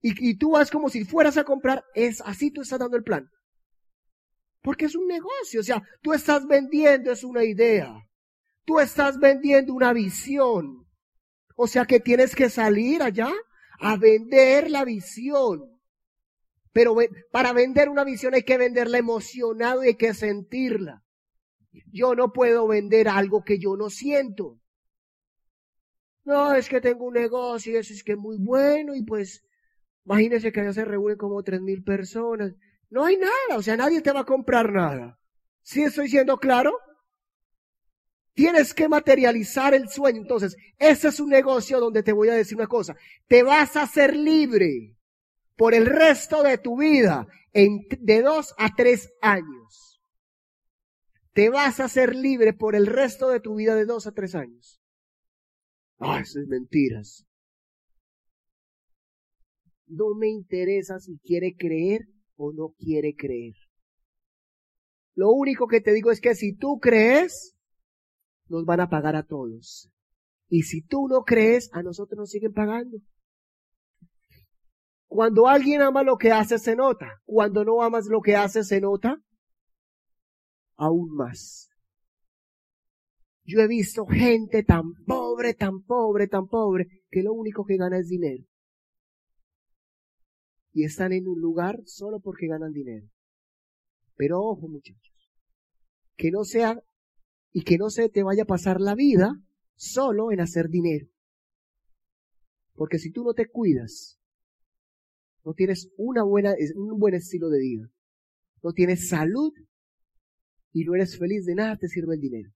y, 0.00 0.30
y 0.30 0.34
tú 0.36 0.50
vas 0.50 0.68
como 0.68 0.90
si 0.90 1.04
fueras 1.04 1.36
a 1.36 1.44
comprar, 1.44 1.84
es 1.94 2.20
así 2.22 2.50
tú 2.50 2.62
estás 2.62 2.80
dando 2.80 2.96
el 2.96 3.04
plan. 3.04 3.30
Porque 4.62 4.86
es 4.86 4.94
un 4.94 5.08
negocio, 5.08 5.60
o 5.60 5.64
sea, 5.64 5.82
tú 6.02 6.12
estás 6.12 6.46
vendiendo 6.46 7.10
es 7.10 7.24
una 7.24 7.44
idea. 7.44 7.92
Tú 8.64 8.78
estás 8.78 9.18
vendiendo 9.18 9.74
una 9.74 9.92
visión. 9.92 10.86
O 11.56 11.66
sea 11.66 11.84
que 11.84 12.00
tienes 12.00 12.34
que 12.34 12.48
salir 12.48 13.02
allá 13.02 13.30
a 13.80 13.96
vender 13.96 14.70
la 14.70 14.84
visión. 14.84 15.80
Pero 16.72 16.96
para 17.30 17.52
vender 17.52 17.88
una 17.88 18.04
visión 18.04 18.34
hay 18.34 18.44
que 18.44 18.56
venderla 18.56 18.98
emocionado 18.98 19.84
y 19.84 19.88
hay 19.88 19.96
que 19.96 20.14
sentirla. 20.14 21.02
Yo 21.92 22.14
no 22.14 22.32
puedo 22.32 22.66
vender 22.68 23.08
algo 23.08 23.44
que 23.44 23.58
yo 23.58 23.76
no 23.76 23.90
siento. 23.90 24.58
No, 26.24 26.54
es 26.54 26.68
que 26.68 26.80
tengo 26.80 27.06
un 27.06 27.14
negocio 27.14 27.72
y 27.72 27.76
eso 27.76 27.92
es 27.92 28.04
que 28.04 28.12
es 28.12 28.18
muy 28.18 28.36
bueno 28.38 28.94
y 28.94 29.02
pues 29.02 29.44
imagínense 30.04 30.52
que 30.52 30.60
allá 30.60 30.72
se 30.72 30.84
reúnen 30.84 31.18
como 31.18 31.42
tres 31.42 31.60
mil 31.60 31.82
personas. 31.82 32.54
No 32.92 33.06
hay 33.06 33.16
nada, 33.16 33.56
o 33.56 33.62
sea, 33.62 33.74
nadie 33.74 34.02
te 34.02 34.12
va 34.12 34.20
a 34.20 34.26
comprar 34.26 34.70
nada. 34.70 35.18
¿Sí 35.62 35.82
estoy 35.82 36.10
siendo 36.10 36.36
claro? 36.36 36.78
Tienes 38.34 38.74
que 38.74 38.86
materializar 38.86 39.72
el 39.72 39.88
sueño. 39.88 40.20
Entonces, 40.20 40.54
ese 40.76 41.08
es 41.08 41.18
un 41.18 41.30
negocio 41.30 41.80
donde 41.80 42.02
te 42.02 42.12
voy 42.12 42.28
a 42.28 42.34
decir 42.34 42.58
una 42.58 42.66
cosa. 42.66 42.94
Te 43.28 43.42
vas 43.42 43.76
a 43.76 43.84
hacer 43.84 44.14
libre 44.14 44.94
por 45.56 45.72
el 45.72 45.86
resto 45.86 46.42
de 46.42 46.58
tu 46.58 46.78
vida 46.80 47.26
en, 47.54 47.86
de 47.98 48.20
dos 48.20 48.54
a 48.58 48.74
tres 48.76 49.10
años. 49.22 50.02
Te 51.32 51.48
vas 51.48 51.80
a 51.80 51.84
hacer 51.84 52.14
libre 52.14 52.52
por 52.52 52.76
el 52.76 52.86
resto 52.86 53.30
de 53.30 53.40
tu 53.40 53.54
vida 53.54 53.74
de 53.74 53.86
dos 53.86 54.06
a 54.06 54.12
tres 54.12 54.34
años. 54.34 54.82
Ah, 55.98 56.20
eso 56.20 56.40
es 56.40 56.46
mentiras. 56.46 57.24
No 59.86 60.14
me 60.14 60.28
interesa 60.28 61.00
si 61.00 61.16
quiere 61.20 61.56
creer 61.56 62.06
o 62.42 62.52
no 62.52 62.74
quiere 62.76 63.14
creer. 63.14 63.54
Lo 65.14 65.30
único 65.30 65.68
que 65.68 65.80
te 65.80 65.92
digo 65.92 66.10
es 66.10 66.20
que 66.20 66.34
si 66.34 66.56
tú 66.56 66.78
crees, 66.80 67.54
nos 68.48 68.64
van 68.64 68.80
a 68.80 68.88
pagar 68.88 69.14
a 69.14 69.24
todos. 69.24 69.88
Y 70.48 70.62
si 70.62 70.82
tú 70.82 71.06
no 71.08 71.22
crees, 71.22 71.70
a 71.72 71.82
nosotros 71.82 72.18
nos 72.18 72.30
siguen 72.30 72.52
pagando. 72.52 72.98
Cuando 75.06 75.46
alguien 75.46 75.82
ama 75.82 76.02
lo 76.02 76.16
que 76.16 76.32
hace, 76.32 76.58
se 76.58 76.74
nota. 76.74 77.20
Cuando 77.24 77.64
no 77.64 77.80
amas 77.82 78.06
lo 78.06 78.20
que 78.20 78.34
hace, 78.34 78.64
se 78.64 78.80
nota 78.80 79.22
aún 80.76 81.14
más. 81.14 81.68
Yo 83.44 83.60
he 83.60 83.68
visto 83.68 84.04
gente 84.06 84.64
tan 84.64 84.94
pobre, 85.06 85.54
tan 85.54 85.82
pobre, 85.82 86.26
tan 86.26 86.48
pobre, 86.48 87.04
que 87.08 87.22
lo 87.22 87.34
único 87.34 87.64
que 87.64 87.76
gana 87.76 87.98
es 87.98 88.08
dinero 88.08 88.44
y 90.72 90.84
están 90.84 91.12
en 91.12 91.28
un 91.28 91.40
lugar 91.40 91.80
solo 91.84 92.20
porque 92.20 92.46
ganan 92.46 92.72
dinero. 92.72 93.06
Pero 94.16 94.40
ojo 94.40 94.68
muchachos, 94.68 95.30
que 96.16 96.30
no 96.30 96.44
sea 96.44 96.82
y 97.52 97.62
que 97.62 97.76
no 97.78 97.90
se 97.90 98.08
te 98.08 98.22
vaya 98.22 98.44
a 98.44 98.46
pasar 98.46 98.80
la 98.80 98.94
vida 98.94 99.34
solo 99.74 100.32
en 100.32 100.40
hacer 100.40 100.68
dinero. 100.68 101.06
Porque 102.74 102.98
si 102.98 103.10
tú 103.10 103.22
no 103.22 103.34
te 103.34 103.48
cuidas, 103.48 104.18
no 105.44 105.52
tienes 105.52 105.90
una 105.96 106.22
buena, 106.22 106.54
un 106.74 106.98
buen 106.98 107.14
estilo 107.14 107.48
de 107.48 107.58
vida, 107.58 107.90
no 108.62 108.72
tienes 108.72 109.08
salud 109.08 109.52
y 110.72 110.84
no 110.84 110.94
eres 110.94 111.18
feliz 111.18 111.44
de 111.44 111.54
nada, 111.54 111.76
te 111.76 111.88
sirve 111.88 112.14
el 112.14 112.20
dinero. 112.20 112.50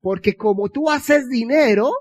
Porque 0.00 0.36
como 0.36 0.68
tú 0.68 0.90
haces 0.90 1.28
dinero, 1.28 1.92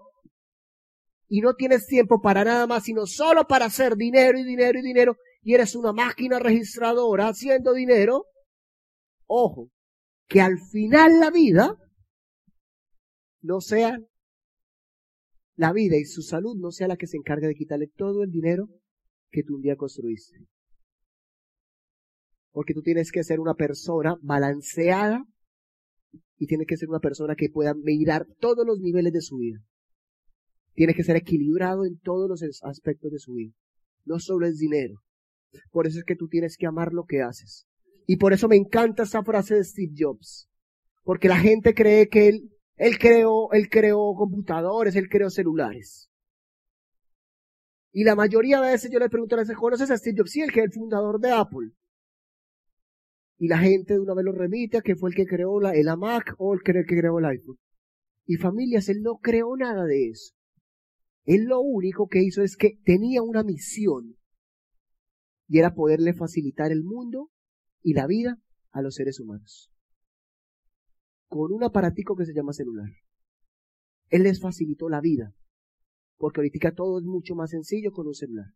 y 1.27 1.41
no 1.41 1.55
tienes 1.55 1.87
tiempo 1.87 2.21
para 2.21 2.43
nada 2.43 2.67
más, 2.67 2.83
sino 2.83 3.05
solo 3.05 3.47
para 3.47 3.65
hacer 3.65 3.95
dinero 3.95 4.37
y 4.37 4.43
dinero 4.43 4.79
y 4.79 4.81
dinero, 4.81 5.17
y 5.41 5.53
eres 5.53 5.75
una 5.75 5.91
máquina 5.93 6.39
registradora 6.39 7.27
haciendo 7.27 7.73
dinero, 7.73 8.25
ojo, 9.25 9.69
que 10.27 10.41
al 10.41 10.59
final 10.71 11.19
la 11.19 11.31
vida 11.31 11.75
no 13.41 13.61
sea 13.61 13.99
la 15.55 15.71
vida 15.71 15.97
y 15.97 16.05
su 16.05 16.21
salud 16.21 16.55
no 16.57 16.71
sea 16.71 16.87
la 16.87 16.97
que 16.97 17.07
se 17.07 17.17
encargue 17.17 17.47
de 17.47 17.55
quitarle 17.55 17.87
todo 17.87 18.23
el 18.23 18.31
dinero 18.31 18.69
que 19.29 19.43
tú 19.43 19.55
un 19.55 19.61
día 19.61 19.75
construiste. 19.75 20.37
Porque 22.51 22.73
tú 22.73 22.81
tienes 22.81 23.11
que 23.11 23.23
ser 23.23 23.39
una 23.39 23.55
persona 23.55 24.15
balanceada 24.21 25.23
y 26.37 26.47
tienes 26.47 26.67
que 26.67 26.77
ser 26.77 26.89
una 26.89 26.99
persona 26.99 27.35
que 27.35 27.49
pueda 27.49 27.73
mirar 27.73 28.27
todos 28.39 28.65
los 28.65 28.79
niveles 28.79 29.13
de 29.13 29.21
su 29.21 29.37
vida. 29.37 29.59
Tiene 30.73 30.93
que 30.93 31.03
ser 31.03 31.15
equilibrado 31.15 31.85
en 31.85 31.97
todos 31.99 32.29
los 32.29 32.43
aspectos 32.63 33.11
de 33.11 33.19
su 33.19 33.33
vida. 33.33 33.53
No 34.05 34.19
solo 34.19 34.47
es 34.47 34.57
dinero. 34.57 34.95
Por 35.71 35.87
eso 35.87 35.99
es 35.99 36.05
que 36.05 36.15
tú 36.15 36.27
tienes 36.27 36.57
que 36.57 36.65
amar 36.65 36.93
lo 36.93 37.05
que 37.05 37.21
haces. 37.21 37.67
Y 38.07 38.17
por 38.17 38.33
eso 38.33 38.47
me 38.47 38.55
encanta 38.55 39.03
esa 39.03 39.23
frase 39.23 39.55
de 39.55 39.63
Steve 39.63 39.93
Jobs. 39.97 40.49
Porque 41.03 41.27
la 41.27 41.37
gente 41.37 41.73
cree 41.73 42.07
que 42.07 42.27
él, 42.27 42.49
él 42.77 42.97
creó, 42.97 43.51
él 43.51 43.69
creó 43.69 44.15
computadores, 44.15 44.95
él 44.95 45.09
creó 45.09 45.29
celulares. 45.29 46.09
Y 47.91 48.03
la 48.03 48.15
mayoría 48.15 48.59
de 48.59 48.71
veces 48.71 48.91
yo 48.91 48.99
le 48.99 49.09
pregunto 49.09 49.35
a 49.35 49.39
veces, 49.39 49.55
¿conoces 49.55 49.91
a 49.91 49.97
Steve 49.97 50.15
Jobs? 50.17 50.31
Sí, 50.31 50.41
el 50.41 50.51
que 50.51 50.61
es 50.61 50.65
el 50.65 50.71
fundador 50.71 51.19
de 51.19 51.31
Apple. 51.31 51.69
Y 53.37 53.47
la 53.47 53.59
gente 53.59 53.93
de 53.93 53.99
una 53.99 54.13
vez 54.13 54.25
lo 54.25 54.31
remite 54.31 54.77
a 54.77 54.81
que 54.81 54.95
fue 54.95 55.09
el 55.09 55.15
que 55.15 55.25
creó 55.25 55.59
la, 55.59 55.73
el 55.73 55.85
Mac 55.97 56.33
o 56.37 56.53
el 56.53 56.61
que, 56.61 56.85
creó 56.85 57.19
el 57.19 57.25
iPhone. 57.25 57.57
Y 58.25 58.37
familias, 58.37 58.89
él 58.89 59.01
no 59.01 59.17
creó 59.17 59.55
nada 59.57 59.85
de 59.85 60.09
eso. 60.09 60.33
Él 61.25 61.45
lo 61.45 61.61
único 61.61 62.07
que 62.07 62.21
hizo 62.21 62.43
es 62.43 62.57
que 62.57 62.79
tenía 62.83 63.21
una 63.21 63.43
misión 63.43 64.17
y 65.47 65.59
era 65.59 65.73
poderle 65.73 66.13
facilitar 66.13 66.71
el 66.71 66.83
mundo 66.83 67.31
y 67.81 67.93
la 67.93 68.07
vida 68.07 68.39
a 68.71 68.81
los 68.81 68.95
seres 68.95 69.19
humanos. 69.19 69.71
Con 71.27 71.51
un 71.51 71.63
aparatico 71.63 72.15
que 72.15 72.25
se 72.25 72.33
llama 72.33 72.53
celular. 72.53 72.89
Él 74.09 74.23
les 74.23 74.39
facilitó 74.39 74.89
la 74.89 75.01
vida. 75.01 75.33
Porque 76.17 76.41
ahorita 76.41 76.73
todo 76.73 76.99
es 76.99 77.05
mucho 77.05 77.35
más 77.35 77.51
sencillo 77.51 77.91
con 77.91 78.07
un 78.07 78.13
celular. 78.13 78.47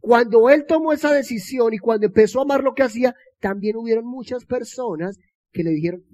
Cuando 0.00 0.50
él 0.50 0.64
tomó 0.66 0.92
esa 0.92 1.12
decisión 1.12 1.72
y 1.72 1.78
cuando 1.78 2.06
empezó 2.06 2.40
a 2.40 2.42
amar 2.42 2.62
lo 2.62 2.74
que 2.74 2.82
hacía, 2.82 3.14
también 3.38 3.76
hubieron 3.76 4.04
muchas 4.04 4.44
personas 4.44 5.18
que 5.52 5.62
le 5.62 5.70
dijeron, 5.70 6.04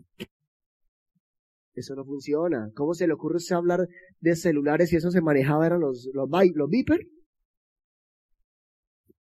eso 1.76 1.94
no 1.94 2.04
funciona. 2.04 2.70
¿Cómo 2.74 2.94
se 2.94 3.06
le 3.06 3.12
ocurre 3.12 3.36
usted 3.36 3.54
hablar 3.54 3.86
de 4.20 4.36
celulares 4.36 4.92
y 4.92 4.96
eso 4.96 5.10
se 5.10 5.20
manejaba 5.20 5.66
eran 5.66 5.80
los, 5.80 6.08
los, 6.12 6.28
los 6.54 6.70
beeper? 6.70 7.00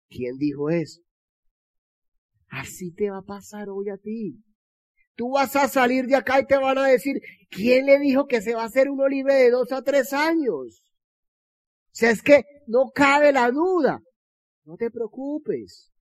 ¿Quién 0.10 0.38
dijo 0.38 0.70
eso? 0.70 1.02
Así 2.50 2.92
te 2.92 3.10
va 3.10 3.20
a 3.20 3.26
pasar 3.26 3.70
hoy 3.70 3.90
a 3.90 3.98
ti. 3.98 4.44
Tú 5.16 5.32
vas 5.32 5.56
a 5.56 5.68
salir 5.68 6.06
de 6.06 6.16
acá 6.16 6.40
y 6.40 6.46
te 6.46 6.58
van 6.58 6.78
a 6.78 6.88
decir, 6.88 7.22
¿quién 7.50 7.86
le 7.86 8.00
dijo 8.00 8.28
que 8.28 8.42
se 8.42 8.56
va 8.56 8.64
a 8.64 8.66
hacer 8.66 8.90
un 8.90 9.00
olive 9.00 9.34
de 9.34 9.52
dos 9.52 9.72
a 9.72 9.82
tres 9.84 10.12
años? 10.14 10.84
O 11.88 11.94
sea, 11.94 12.12
es 12.12 12.22
que 12.22 12.44
no 12.68 12.90
cabe 12.94 13.32
la 13.32 13.52
duda. 13.52 14.02
No 14.66 14.76
te 14.78 14.90
preocupes. 14.90 15.92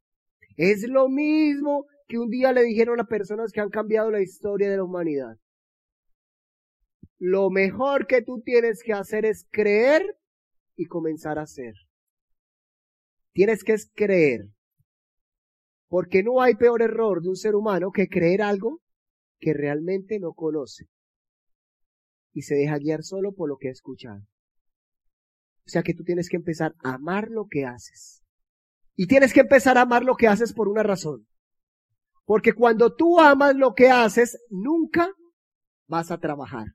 Es 0.57 0.89
lo 0.89 1.09
mismo 1.09 1.87
que 2.09 2.19
un 2.19 2.29
día 2.29 2.53
le 2.53 2.63
dijeron 2.63 3.01
a 3.01 3.05
personas 3.05 3.53
que 3.53 3.61
han 3.61 3.71
cambiado 3.71 4.11
la 4.11 4.21
historia 4.21 4.71
de 4.71 4.77
la 4.77 4.85
humanidad. 4.85 5.37
Lo 7.21 7.51
mejor 7.51 8.07
que 8.07 8.23
tú 8.23 8.41
tienes 8.41 8.83
que 8.83 8.95
hacer 8.95 9.27
es 9.27 9.47
creer 9.51 10.17
y 10.75 10.87
comenzar 10.87 11.39
a 11.39 11.43
hacer. 11.43 11.75
Tienes 13.33 13.63
que 13.63 13.77
creer. 13.95 14.49
Porque 15.89 16.23
no 16.23 16.41
hay 16.41 16.55
peor 16.55 16.81
error 16.81 17.21
de 17.21 17.29
un 17.29 17.37
ser 17.37 17.55
humano 17.55 17.91
que 17.93 18.09
creer 18.09 18.41
algo 18.41 18.81
que 19.39 19.53
realmente 19.53 20.19
no 20.19 20.33
conoce. 20.33 20.87
Y 22.33 22.43
se 22.43 22.55
deja 22.55 22.79
guiar 22.79 23.03
solo 23.03 23.33
por 23.33 23.51
lo 23.51 23.59
que 23.59 23.69
ha 23.69 23.73
escuchado. 23.73 24.23
O 25.67 25.69
sea 25.69 25.83
que 25.83 25.93
tú 25.93 26.05
tienes 26.05 26.31
que 26.31 26.37
empezar 26.37 26.75
a 26.83 26.95
amar 26.95 27.29
lo 27.29 27.49
que 27.51 27.67
haces. 27.67 28.25
Y 28.97 29.09
tienes 29.09 29.35
que 29.35 29.41
empezar 29.41 29.77
a 29.77 29.83
amar 29.83 30.05
lo 30.05 30.17
que 30.17 30.27
haces 30.27 30.55
por 30.55 30.69
una 30.69 30.83
razón. 30.83 31.27
Porque 32.25 32.55
cuando 32.55 32.95
tú 32.95 33.21
amas 33.21 33.55
lo 33.57 33.75
que 33.75 33.91
haces, 33.91 34.39
nunca 34.49 35.13
vas 35.87 36.11
a 36.11 36.19
trabajar. 36.19 36.69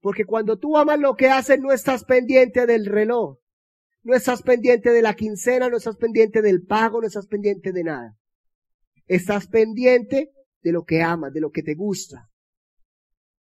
Porque 0.00 0.24
cuando 0.24 0.58
tú 0.58 0.76
amas 0.76 0.98
lo 0.98 1.14
que 1.14 1.28
haces, 1.28 1.60
no 1.60 1.72
estás 1.72 2.04
pendiente 2.04 2.66
del 2.66 2.86
reloj. 2.86 3.38
No 4.02 4.14
estás 4.14 4.42
pendiente 4.42 4.90
de 4.90 5.02
la 5.02 5.14
quincena, 5.14 5.68
no 5.68 5.76
estás 5.76 5.96
pendiente 5.96 6.40
del 6.40 6.62
pago, 6.62 7.00
no 7.00 7.06
estás 7.06 7.26
pendiente 7.26 7.72
de 7.72 7.84
nada. 7.84 8.16
Estás 9.06 9.46
pendiente 9.46 10.32
de 10.62 10.72
lo 10.72 10.84
que 10.84 11.02
amas, 11.02 11.32
de 11.32 11.40
lo 11.40 11.50
que 11.50 11.62
te 11.62 11.74
gusta. 11.74 12.30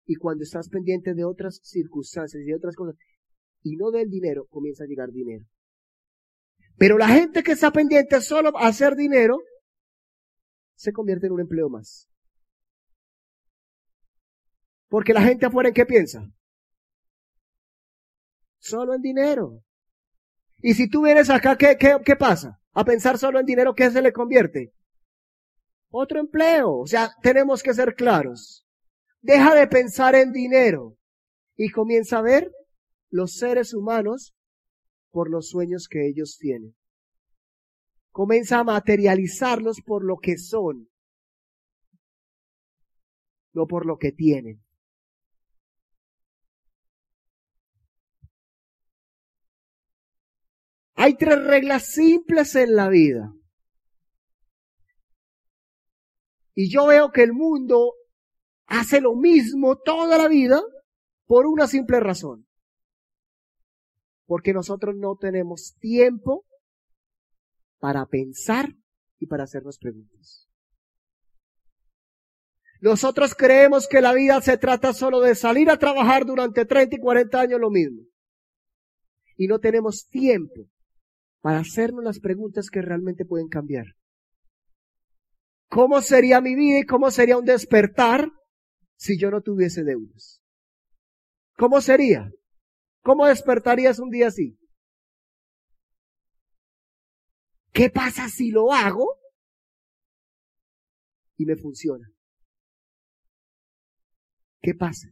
Y 0.05 0.17
cuando 0.17 0.43
estás 0.43 0.69
pendiente 0.69 1.15
de 1.15 1.25
otras 1.25 1.61
circunstancias 1.63 2.43
y 2.43 2.47
de 2.47 2.57
otras 2.57 2.75
cosas, 2.75 2.97
y 3.63 3.77
no 3.77 3.93
del 3.93 4.11
dinero, 4.11 4.47
comienza 4.51 4.83
a 4.83 4.89
llegar 4.89 5.11
dinero. 5.13 5.47
Pero 6.77 6.99
la 6.99 7.09
gente 7.09 7.45
que 7.45 7.53
está 7.53 7.71
pendiente 7.71 8.21
solo 8.21 8.57
a 8.57 8.67
hacer 8.67 8.97
dinero, 8.97 9.39
se 10.75 10.93
convierte 10.93 11.27
en 11.27 11.35
un 11.35 11.41
empleo 11.41 11.69
más. 11.69 12.09
Porque 14.93 15.15
la 15.15 15.23
gente 15.23 15.47
afuera 15.47 15.71
en 15.71 15.75
qué 15.75 15.87
piensa? 15.87 16.31
Solo 18.59 18.93
en 18.93 19.01
dinero. 19.01 19.65
Y 20.59 20.75
si 20.75 20.87
tú 20.87 21.05
vienes 21.05 21.31
acá, 21.31 21.57
¿qué, 21.57 21.79
qué, 21.81 21.97
qué 22.05 22.15
pasa? 22.15 22.61
A 22.73 22.85
pensar 22.85 23.17
solo 23.17 23.41
en 23.41 23.47
dinero, 23.47 23.75
¿qué 23.75 23.91
se 23.91 24.03
le 24.03 24.13
convierte? 24.13 24.75
Otro 25.89 26.21
empleo. 26.21 26.81
O 26.81 26.87
sea, 26.87 27.11
tenemos 27.23 27.62
que 27.62 27.73
ser 27.73 27.95
claros. 27.95 28.66
Deja 29.23 29.55
de 29.55 29.66
pensar 29.66 30.14
en 30.14 30.31
dinero 30.31 30.99
y 31.57 31.71
comienza 31.71 32.19
a 32.19 32.23
ver 32.23 32.53
los 33.09 33.38
seres 33.38 33.73
humanos 33.73 34.35
por 35.11 35.31
los 35.31 35.49
sueños 35.49 35.88
que 35.88 36.07
ellos 36.07 36.37
tienen. 36.38 36.77
Comienza 38.11 38.59
a 38.59 38.64
materializarlos 38.64 39.81
por 39.81 40.05
lo 40.05 40.19
que 40.19 40.37
son, 40.37 40.90
no 43.55 43.66
por 43.66 43.87
lo 43.87 43.97
que 43.97 44.12
tienen. 44.12 44.62
Hay 51.03 51.17
tres 51.17 51.45
reglas 51.45 51.87
simples 51.87 52.55
en 52.55 52.77
la 52.77 52.88
vida. 52.88 53.35
Y 56.55 56.71
yo 56.71 56.87
veo 56.87 57.11
que 57.11 57.25
el 57.25 57.33
mundo 57.33 57.95
hace 58.67 59.01
lo 59.01 59.17
mismo 59.17 59.81
toda 59.81 60.17
la 60.17 60.29
vida 60.29 60.62
por 61.27 61.47
una 61.47 61.67
simple 61.67 61.99
razón 61.99 62.47
porque 64.27 64.53
nosotros 64.53 64.95
no 64.95 65.17
tenemos 65.17 65.75
tiempo 65.81 66.47
para 67.81 68.07
pensar 68.07 68.69
y 69.19 69.27
para 69.27 69.43
hacernos 69.43 69.79
preguntas. 69.79 70.49
Nosotros 72.81 73.35
creemos 73.35 73.88
que 73.88 74.01
la 74.01 74.15
vida 74.15 74.41
se 74.41 74.57
trata 74.57 74.93
solo 74.93 75.19
de 75.19 75.35
salir 75.35 75.69
a 75.69 75.81
trabajar 75.81 76.25
durante 76.25 76.65
30 76.65 76.95
y 76.95 77.01
40 77.01 77.41
años 77.41 77.61
lo 77.61 77.71
mismo. 77.71 78.05
Y 79.37 79.49
no 79.49 79.59
tenemos 79.59 80.07
tiempo 80.07 80.69
para 81.42 81.59
hacernos 81.59 82.05
las 82.05 82.20
preguntas 82.20 82.70
que 82.70 82.81
realmente 82.81 83.26
pueden 83.26 83.48
cambiar. 83.48 83.96
¿Cómo 85.68 86.00
sería 86.00 86.40
mi 86.40 86.55
vida 86.55 86.78
y 86.78 86.87
cómo 86.87 87.11
sería 87.11 87.37
un 87.37 87.44
despertar 87.44 88.31
si 88.96 89.18
yo 89.18 89.31
no 89.31 89.42
tuviese 89.42 89.83
deudas? 89.83 90.40
¿Cómo 91.57 91.81
sería? 91.81 92.31
¿Cómo 93.02 93.26
despertarías 93.26 93.98
un 93.98 94.11
día 94.11 94.28
así? 94.28 94.57
¿Qué 97.72 97.90
pasa 97.90 98.28
si 98.28 98.50
lo 98.50 98.72
hago 98.72 99.18
y 101.37 101.44
me 101.44 101.57
funciona? 101.57 102.09
¿Qué 104.61 104.74
pasa? 104.74 105.09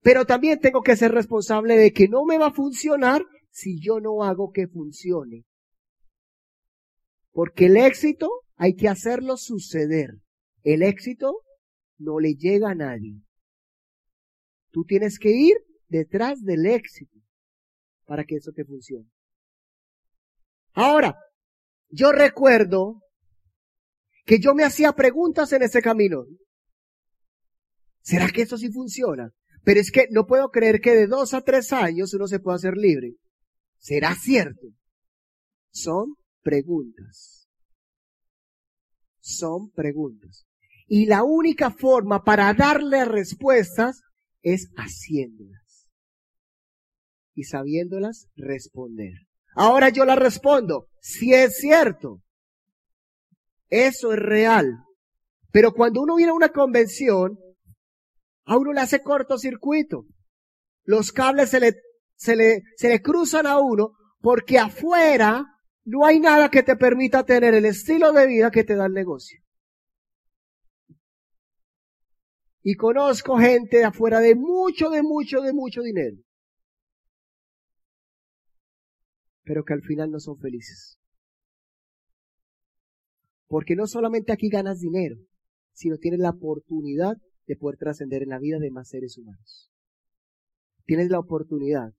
Pero 0.00 0.24
también 0.24 0.58
tengo 0.58 0.82
que 0.82 0.96
ser 0.96 1.12
responsable 1.12 1.76
de 1.76 1.92
que 1.92 2.08
no 2.08 2.24
me 2.24 2.38
va 2.38 2.48
a 2.48 2.54
funcionar 2.54 3.22
si 3.54 3.78
yo 3.80 4.00
no 4.00 4.24
hago 4.24 4.50
que 4.50 4.66
funcione. 4.66 5.44
Porque 7.30 7.66
el 7.66 7.76
éxito 7.76 8.28
hay 8.56 8.74
que 8.74 8.88
hacerlo 8.88 9.36
suceder. 9.36 10.10
El 10.64 10.82
éxito 10.82 11.42
no 11.98 12.18
le 12.18 12.34
llega 12.34 12.70
a 12.70 12.74
nadie. 12.74 13.20
Tú 14.72 14.84
tienes 14.84 15.20
que 15.20 15.30
ir 15.30 15.56
detrás 15.86 16.42
del 16.42 16.66
éxito 16.66 17.16
para 18.06 18.24
que 18.24 18.36
eso 18.36 18.50
te 18.50 18.64
funcione. 18.64 19.08
Ahora, 20.72 21.16
yo 21.90 22.10
recuerdo 22.10 23.02
que 24.24 24.40
yo 24.40 24.54
me 24.56 24.64
hacía 24.64 24.92
preguntas 24.94 25.52
en 25.52 25.62
ese 25.62 25.80
camino. 25.80 26.24
¿Será 28.00 28.28
que 28.30 28.42
eso 28.42 28.58
sí 28.58 28.72
funciona? 28.72 29.30
Pero 29.62 29.78
es 29.78 29.92
que 29.92 30.08
no 30.10 30.26
puedo 30.26 30.50
creer 30.50 30.80
que 30.80 30.96
de 30.96 31.06
dos 31.06 31.34
a 31.34 31.42
tres 31.42 31.72
años 31.72 32.12
uno 32.14 32.26
se 32.26 32.40
pueda 32.40 32.56
hacer 32.56 32.76
libre. 32.76 33.14
¿Será 33.84 34.14
cierto? 34.14 34.68
Son 35.70 36.14
preguntas. 36.42 37.46
Son 39.20 39.70
preguntas. 39.72 40.46
Y 40.86 41.04
la 41.04 41.22
única 41.22 41.70
forma 41.70 42.24
para 42.24 42.54
darle 42.54 43.04
respuestas 43.04 44.00
es 44.40 44.70
haciéndolas 44.78 45.90
y 47.34 47.44
sabiéndolas 47.44 48.28
responder. 48.36 49.12
Ahora 49.54 49.90
yo 49.90 50.06
la 50.06 50.16
respondo, 50.16 50.88
si 51.00 51.34
es 51.34 51.58
cierto, 51.58 52.22
eso 53.68 54.14
es 54.14 54.18
real. 54.18 54.78
Pero 55.50 55.74
cuando 55.74 56.00
uno 56.00 56.16
viene 56.16 56.30
a 56.30 56.36
una 56.36 56.48
convención, 56.48 57.38
a 58.46 58.56
uno 58.56 58.72
le 58.72 58.80
hace 58.80 59.02
cortocircuito. 59.02 60.06
Los 60.84 61.12
cables 61.12 61.50
se 61.50 61.60
le, 61.60 61.74
se 62.16 62.36
le, 62.36 62.62
se 62.76 63.00
cruzan 63.02 63.46
a 63.46 63.58
uno 63.58 63.92
porque 64.20 64.58
afuera 64.58 65.44
no 65.84 66.06
hay 66.06 66.18
nada 66.18 66.48
que 66.48 66.62
te 66.62 66.76
permita 66.76 67.24
tener 67.24 67.54
el 67.54 67.66
estilo 67.66 68.12
de 68.12 68.26
vida 68.26 68.50
que 68.50 68.64
te 68.64 68.74
da 68.74 68.86
el 68.86 68.92
negocio. 68.92 69.40
Y 72.62 72.76
conozco 72.76 73.36
gente 73.36 73.78
de 73.78 73.84
afuera 73.84 74.20
de 74.20 74.34
mucho, 74.34 74.88
de 74.88 75.02
mucho, 75.02 75.42
de 75.42 75.52
mucho 75.52 75.82
dinero. 75.82 76.16
Pero 79.42 79.64
que 79.64 79.74
al 79.74 79.82
final 79.82 80.10
no 80.10 80.18
son 80.18 80.38
felices. 80.38 80.98
Porque 83.46 83.76
no 83.76 83.86
solamente 83.86 84.32
aquí 84.32 84.48
ganas 84.48 84.80
dinero, 84.80 85.16
sino 85.74 85.98
tienes 85.98 86.20
la 86.20 86.30
oportunidad 86.30 87.18
de 87.46 87.56
poder 87.56 87.76
trascender 87.76 88.22
en 88.22 88.30
la 88.30 88.38
vida 88.38 88.58
de 88.58 88.70
más 88.70 88.88
seres 88.88 89.18
humanos. 89.18 89.70
Tienes 90.86 91.10
la 91.10 91.18
oportunidad 91.18 91.92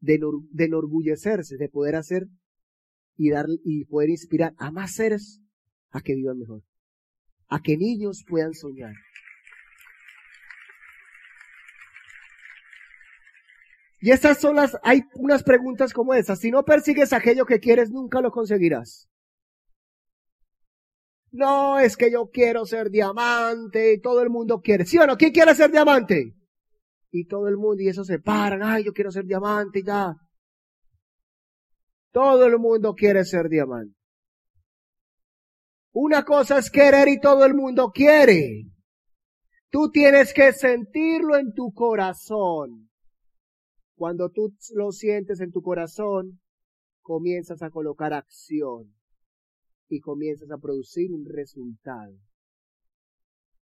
de, 0.00 0.20
de 0.50 0.64
enorgullecerse, 0.64 1.56
de 1.56 1.68
poder 1.68 1.96
hacer 1.96 2.26
y, 3.16 3.30
dar, 3.30 3.46
y 3.64 3.84
poder 3.84 4.10
inspirar 4.10 4.54
a 4.58 4.70
más 4.70 4.94
seres 4.94 5.40
a 5.90 6.00
que 6.00 6.14
vivan 6.14 6.38
mejor, 6.38 6.62
a 7.48 7.60
que 7.62 7.76
niños 7.76 8.24
puedan 8.28 8.54
soñar. 8.54 8.94
Y 14.00 14.10
estas 14.10 14.38
son 14.38 14.56
las, 14.56 14.76
hay 14.82 15.02
unas 15.14 15.42
preguntas 15.42 15.92
como 15.92 16.14
esas. 16.14 16.38
Si 16.38 16.50
no 16.50 16.64
persigues 16.64 17.12
aquello 17.12 17.46
que 17.46 17.60
quieres, 17.60 17.90
nunca 17.90 18.20
lo 18.20 18.30
conseguirás. 18.30 19.08
No, 21.32 21.78
es 21.78 21.96
que 21.96 22.10
yo 22.10 22.30
quiero 22.30 22.64
ser 22.66 22.90
diamante 22.90 23.94
y 23.94 24.00
todo 24.00 24.22
el 24.22 24.30
mundo 24.30 24.60
quiere. 24.60 24.84
¿Sí 24.84 24.98
o 24.98 25.06
no? 25.06 25.16
¿Quién 25.16 25.32
quiere 25.32 25.54
ser 25.54 25.70
diamante? 25.70 26.34
Y 27.10 27.26
todo 27.26 27.48
el 27.48 27.56
mundo, 27.56 27.82
y 27.82 27.88
eso 27.88 28.04
se 28.04 28.18
paran. 28.18 28.62
Ay, 28.62 28.84
yo 28.84 28.92
quiero 28.92 29.10
ser 29.10 29.24
diamante 29.24 29.80
y 29.80 29.84
ya. 29.84 30.14
Todo 32.10 32.46
el 32.46 32.58
mundo 32.58 32.94
quiere 32.94 33.24
ser 33.24 33.48
diamante. 33.48 33.94
Una 35.92 36.24
cosa 36.24 36.58
es 36.58 36.70
querer 36.70 37.08
y 37.08 37.20
todo 37.20 37.44
el 37.44 37.54
mundo 37.54 37.90
quiere. 37.90 38.64
Tú 39.70 39.90
tienes 39.90 40.32
que 40.34 40.52
sentirlo 40.52 41.36
en 41.36 41.52
tu 41.52 41.72
corazón. 41.72 42.90
Cuando 43.94 44.30
tú 44.30 44.54
lo 44.74 44.92
sientes 44.92 45.40
en 45.40 45.52
tu 45.52 45.62
corazón, 45.62 46.40
comienzas 47.00 47.62
a 47.62 47.70
colocar 47.70 48.12
acción 48.12 48.94
y 49.88 50.00
comienzas 50.00 50.50
a 50.50 50.58
producir 50.58 51.12
un 51.12 51.24
resultado. 51.24 52.14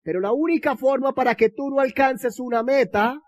Pero 0.02 0.20
la 0.20 0.32
única 0.32 0.76
forma 0.76 1.14
para 1.14 1.34
que 1.34 1.50
tú 1.50 1.70
no 1.70 1.80
alcances 1.80 2.40
una 2.40 2.62
meta 2.62 3.20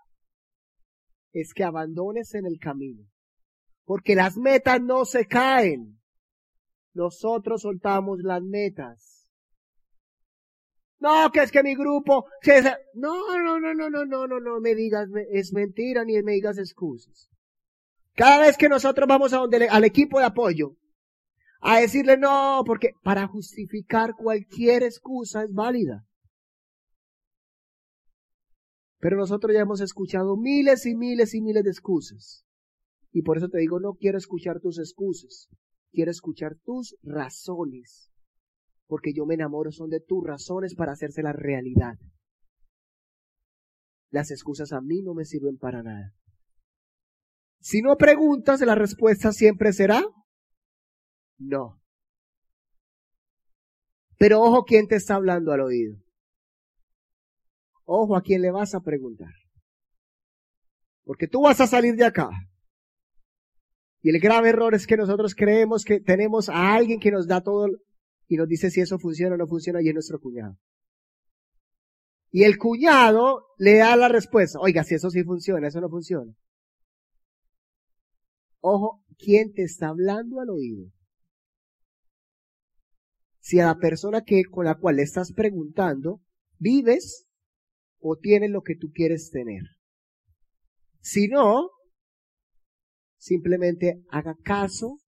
es 1.31 1.53
que 1.53 1.63
abandones 1.63 2.33
en 2.33 2.45
el 2.45 2.59
camino. 2.59 3.03
Porque 3.85 4.15
las 4.15 4.37
metas 4.37 4.81
no 4.81 5.05
se 5.05 5.25
caen. 5.27 5.99
Nosotros 6.93 7.61
soltamos 7.61 8.19
las 8.21 8.41
metas. 8.41 9.27
No, 10.99 11.31
que 11.31 11.41
es 11.41 11.51
que 11.51 11.63
mi 11.63 11.75
grupo... 11.75 12.25
No, 12.93 13.37
no, 13.37 13.59
no, 13.59 13.73
no, 13.73 13.89
no, 13.89 14.05
no, 14.05 14.27
no, 14.27 14.39
no 14.39 14.59
me 14.61 14.73
digas, 14.73 15.09
es 15.31 15.51
mentira 15.51 16.05
ni 16.05 16.21
me 16.23 16.33
digas 16.33 16.57
excusas. 16.57 17.29
Cada 18.15 18.45
vez 18.45 18.57
que 18.57 18.69
nosotros 18.69 19.07
vamos 19.07 19.33
a 19.33 19.37
donde, 19.37 19.67
al 19.67 19.83
equipo 19.83 20.19
de 20.19 20.25
apoyo 20.25 20.77
a 21.59 21.79
decirle 21.79 22.17
no, 22.17 22.63
porque 22.65 22.91
para 23.03 23.27
justificar 23.27 24.15
cualquier 24.15 24.83
excusa 24.83 25.43
es 25.43 25.53
válida. 25.53 26.05
Pero 29.03 29.17
nosotros 29.17 29.53
ya 29.53 29.59
hemos 29.59 29.81
escuchado 29.81 30.37
miles 30.37 30.85
y 30.85 30.95
miles 30.95 31.33
y 31.35 31.41
miles 31.41 31.63
de 31.63 31.69
excusas. 31.69 32.45
Y 33.11 33.21
por 33.21 33.37
eso 33.37 33.49
te 33.49 33.57
digo, 33.59 33.81
no 33.81 33.95
quiero 33.95 34.17
escuchar 34.17 34.61
tus 34.61 34.79
excusas, 34.79 35.49
quiero 35.91 36.09
escuchar 36.09 36.55
tus 36.63 36.95
razones 37.03 38.13
porque 38.93 39.11
yo 39.11 39.25
me 39.25 39.33
enamoro 39.33 39.71
son 39.71 39.89
de 39.89 39.99
tus 39.99 40.23
razones 40.23 40.75
para 40.75 40.91
hacerse 40.91 41.23
la 41.23 41.33
realidad. 41.33 41.97
Las 44.11 44.29
excusas 44.29 44.71
a 44.71 44.81
mí 44.81 45.01
no 45.01 45.15
me 45.15 45.25
sirven 45.25 45.57
para 45.57 45.81
nada. 45.81 46.13
Si 47.59 47.81
no 47.81 47.97
preguntas, 47.97 48.61
la 48.61 48.75
respuesta 48.75 49.31
siempre 49.31 49.73
será 49.73 50.03
no. 51.39 51.81
Pero 54.19 54.41
ojo 54.41 54.63
quién 54.63 54.87
te 54.87 54.95
está 54.95 55.15
hablando 55.15 55.51
al 55.51 55.61
oído. 55.61 55.97
Ojo 57.85 58.15
a 58.15 58.21
quién 58.21 58.41
le 58.41 58.51
vas 58.51 58.75
a 58.75 58.81
preguntar. 58.81 59.33
Porque 61.03 61.27
tú 61.27 61.41
vas 61.41 61.59
a 61.61 61.67
salir 61.67 61.95
de 61.95 62.05
acá. 62.05 62.29
Y 64.01 64.09
el 64.09 64.19
grave 64.19 64.49
error 64.49 64.73
es 64.75 64.85
que 64.85 64.97
nosotros 64.97 65.33
creemos 65.35 65.83
que 65.83 65.99
tenemos 65.99 66.49
a 66.49 66.73
alguien 66.73 66.99
que 66.99 67.11
nos 67.11 67.27
da 67.27 67.41
todo 67.41 67.67
y 68.27 68.35
nos 68.35 68.47
dice 68.47 68.69
si 68.69 68.81
eso 68.81 68.99
funciona 68.99 69.35
o 69.35 69.37
no 69.37 69.47
funciona 69.47 69.81
y 69.81 69.87
es 69.87 69.93
nuestro 69.93 70.19
cuñado. 70.19 70.57
Y 72.31 72.43
el 72.43 72.57
cuñado 72.57 73.45
le 73.57 73.77
da 73.77 73.95
la 73.95 74.07
respuesta, 74.07 74.59
oiga, 74.59 74.83
si 74.83 74.95
eso 74.95 75.09
sí 75.09 75.23
funciona, 75.23 75.67
eso 75.67 75.79
no 75.79 75.89
funciona. 75.89 76.33
Ojo, 78.59 79.03
¿quién 79.17 79.53
te 79.53 79.63
está 79.63 79.89
hablando 79.89 80.39
al 80.39 80.49
oído? 80.49 80.89
Si 83.39 83.59
a 83.59 83.67
la 83.67 83.75
persona 83.75 84.23
que, 84.23 84.45
con 84.45 84.65
la 84.65 84.75
cual 84.75 84.95
le 84.95 85.03
estás 85.03 85.33
preguntando, 85.33 86.21
vives 86.57 87.27
o 88.03 88.17
tienes 88.17 88.51
lo 88.51 88.61
que 88.61 88.75
tú 88.75 88.91
quieres 88.93 89.31
tener. 89.31 89.61
Si 90.99 91.29
no, 91.29 91.71
simplemente 93.17 94.03
haga 94.09 94.35
caso 94.43 94.99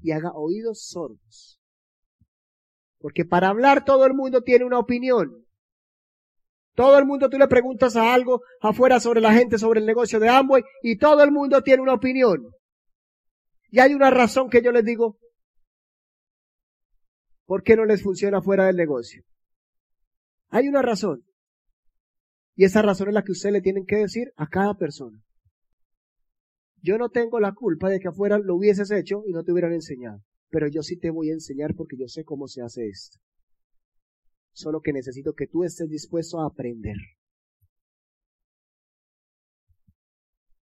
y 0.00 0.12
haga 0.12 0.32
oídos 0.34 0.86
sordos. 0.86 1.60
Porque 2.98 3.24
para 3.24 3.48
hablar 3.48 3.84
todo 3.84 4.06
el 4.06 4.14
mundo 4.14 4.42
tiene 4.42 4.64
una 4.64 4.78
opinión. 4.78 5.44
Todo 6.74 6.96
el 6.98 7.06
mundo 7.06 7.28
tú 7.28 7.38
le 7.38 7.48
preguntas 7.48 7.96
a 7.96 8.14
algo 8.14 8.42
afuera 8.60 9.00
sobre 9.00 9.20
la 9.20 9.34
gente, 9.34 9.58
sobre 9.58 9.80
el 9.80 9.86
negocio 9.86 10.20
de 10.20 10.28
Amway, 10.28 10.62
y 10.82 10.96
todo 10.96 11.22
el 11.22 11.32
mundo 11.32 11.60
tiene 11.62 11.82
una 11.82 11.94
opinión. 11.94 12.50
Y 13.70 13.80
hay 13.80 13.94
una 13.94 14.10
razón 14.10 14.48
que 14.48 14.62
yo 14.62 14.70
les 14.70 14.84
digo, 14.84 15.18
¿por 17.46 17.64
qué 17.64 17.76
no 17.76 17.84
les 17.84 18.02
funciona 18.02 18.40
fuera 18.40 18.66
del 18.66 18.76
negocio? 18.76 19.24
Hay 20.50 20.68
una 20.68 20.82
razón. 20.82 21.24
Y 22.56 22.64
esa 22.64 22.82
razón 22.82 23.08
es 23.08 23.14
la 23.14 23.22
que 23.22 23.32
ustedes 23.32 23.52
le 23.52 23.60
tienen 23.60 23.86
que 23.86 23.96
decir 23.96 24.32
a 24.36 24.48
cada 24.48 24.74
persona. 24.74 25.20
Yo 26.82 26.98
no 26.98 27.08
tengo 27.08 27.40
la 27.40 27.52
culpa 27.52 27.88
de 27.88 27.98
que 27.98 28.08
afuera 28.08 28.38
lo 28.38 28.56
hubieses 28.56 28.90
hecho 28.90 29.22
y 29.26 29.32
no 29.32 29.42
te 29.42 29.52
hubieran 29.52 29.72
enseñado 29.72 30.22
pero 30.54 30.68
yo 30.68 30.84
sí 30.84 30.96
te 30.96 31.10
voy 31.10 31.30
a 31.30 31.32
enseñar 31.32 31.74
porque 31.74 31.96
yo 31.96 32.06
sé 32.06 32.24
cómo 32.24 32.46
se 32.46 32.62
hace 32.62 32.86
esto. 32.86 33.18
Solo 34.52 34.80
que 34.80 34.92
necesito 34.92 35.34
que 35.34 35.48
tú 35.48 35.64
estés 35.64 35.90
dispuesto 35.90 36.40
a 36.40 36.46
aprender. 36.46 36.94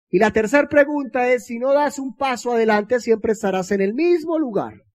Y 0.10 0.19
la 0.19 0.32
tercera 0.32 0.69
pregunta 0.69 1.28
es, 1.34 1.48
si 1.48 1.60
no 1.60 1.74
das 1.74 2.00
un 2.00 2.15
paso 2.15 2.54
adelante, 2.54 3.02
siempre 3.02 3.34
estarás 3.34 3.72
en 3.72 3.82
el 3.82 3.93
mismo 3.93 4.39
lugar. 4.39 4.86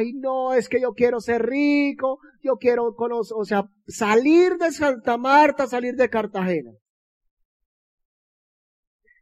Ay, 0.00 0.14
no, 0.14 0.54
es 0.54 0.70
que 0.70 0.80
yo 0.80 0.94
quiero 0.94 1.20
ser 1.20 1.42
rico, 1.42 2.20
yo 2.42 2.56
quiero 2.56 2.94
conocer, 2.94 3.36
o 3.38 3.44
sea, 3.44 3.64
salir 3.86 4.56
de 4.56 4.72
Santa 4.72 5.18
Marta, 5.18 5.66
salir 5.66 5.94
de 5.94 6.08
Cartagena. 6.08 6.72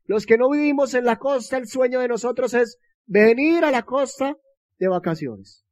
Los 0.05 0.25
que 0.25 0.39
no 0.39 0.49
vivimos 0.49 0.95
en 0.95 1.05
la 1.05 1.19
costa, 1.19 1.59
el 1.59 1.67
sueño 1.67 1.99
de 1.99 2.07
nosotros 2.07 2.55
es 2.55 2.79
venir 3.07 3.65
a 3.65 3.73
la 3.73 3.83
costa 3.83 4.37
de 4.79 4.89
vacaciones. 4.89 5.65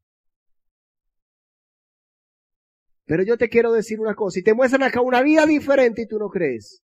Pero 3.05 3.23
yo 3.23 3.39
te 3.39 3.49
quiero 3.49 3.73
decir 3.73 4.01
una 4.01 4.17
cosa, 4.17 4.41
y 4.41 4.43
te 4.43 4.55
muestran 4.55 4.83
acá 4.83 5.01
una 5.03 5.23
vida 5.23 5.47
diferente 5.47 6.03
y 6.03 6.09
tú 6.09 6.19
no 6.19 6.31
crees. 6.31 6.83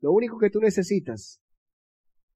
Lo 0.00 0.12
único 0.12 0.38
que 0.38 0.50
tú 0.50 0.60
necesitas 0.60 1.40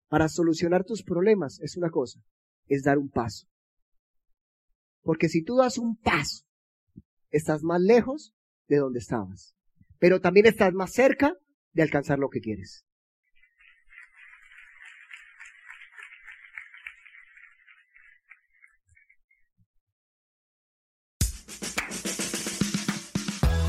para 0.09 0.29
solucionar 0.29 0.85
tus 0.85 1.03
problemas 1.03 1.61
es 1.61 1.77
una 1.77 1.90
cosa, 1.90 2.19
es 2.66 2.83
dar 2.83 2.97
un 2.97 3.11
paso. 3.11 3.47
Porque 5.02 5.28
si 5.28 5.42
tú 5.42 5.56
das 5.56 5.78
un 5.78 5.96
paso, 5.96 6.44
estás 7.30 7.62
más 7.62 7.80
lejos 7.80 8.34
de 8.68 8.76
donde 8.76 8.98
estabas, 8.98 9.54
pero 9.98 10.20
también 10.20 10.46
estás 10.46 10.72
más 10.72 10.92
cerca 10.92 11.34
de 11.72 11.82
alcanzar 11.82 12.18
lo 12.18 12.28
que 12.28 12.40
quieres. 12.40 12.84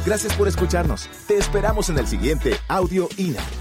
Gracias 0.06 0.36
por 0.36 0.48
escucharnos. 0.48 1.08
Te 1.28 1.38
esperamos 1.38 1.90
en 1.90 2.00
el 2.00 2.08
siguiente 2.08 2.54
Audio 2.68 3.08
INA. 3.18 3.61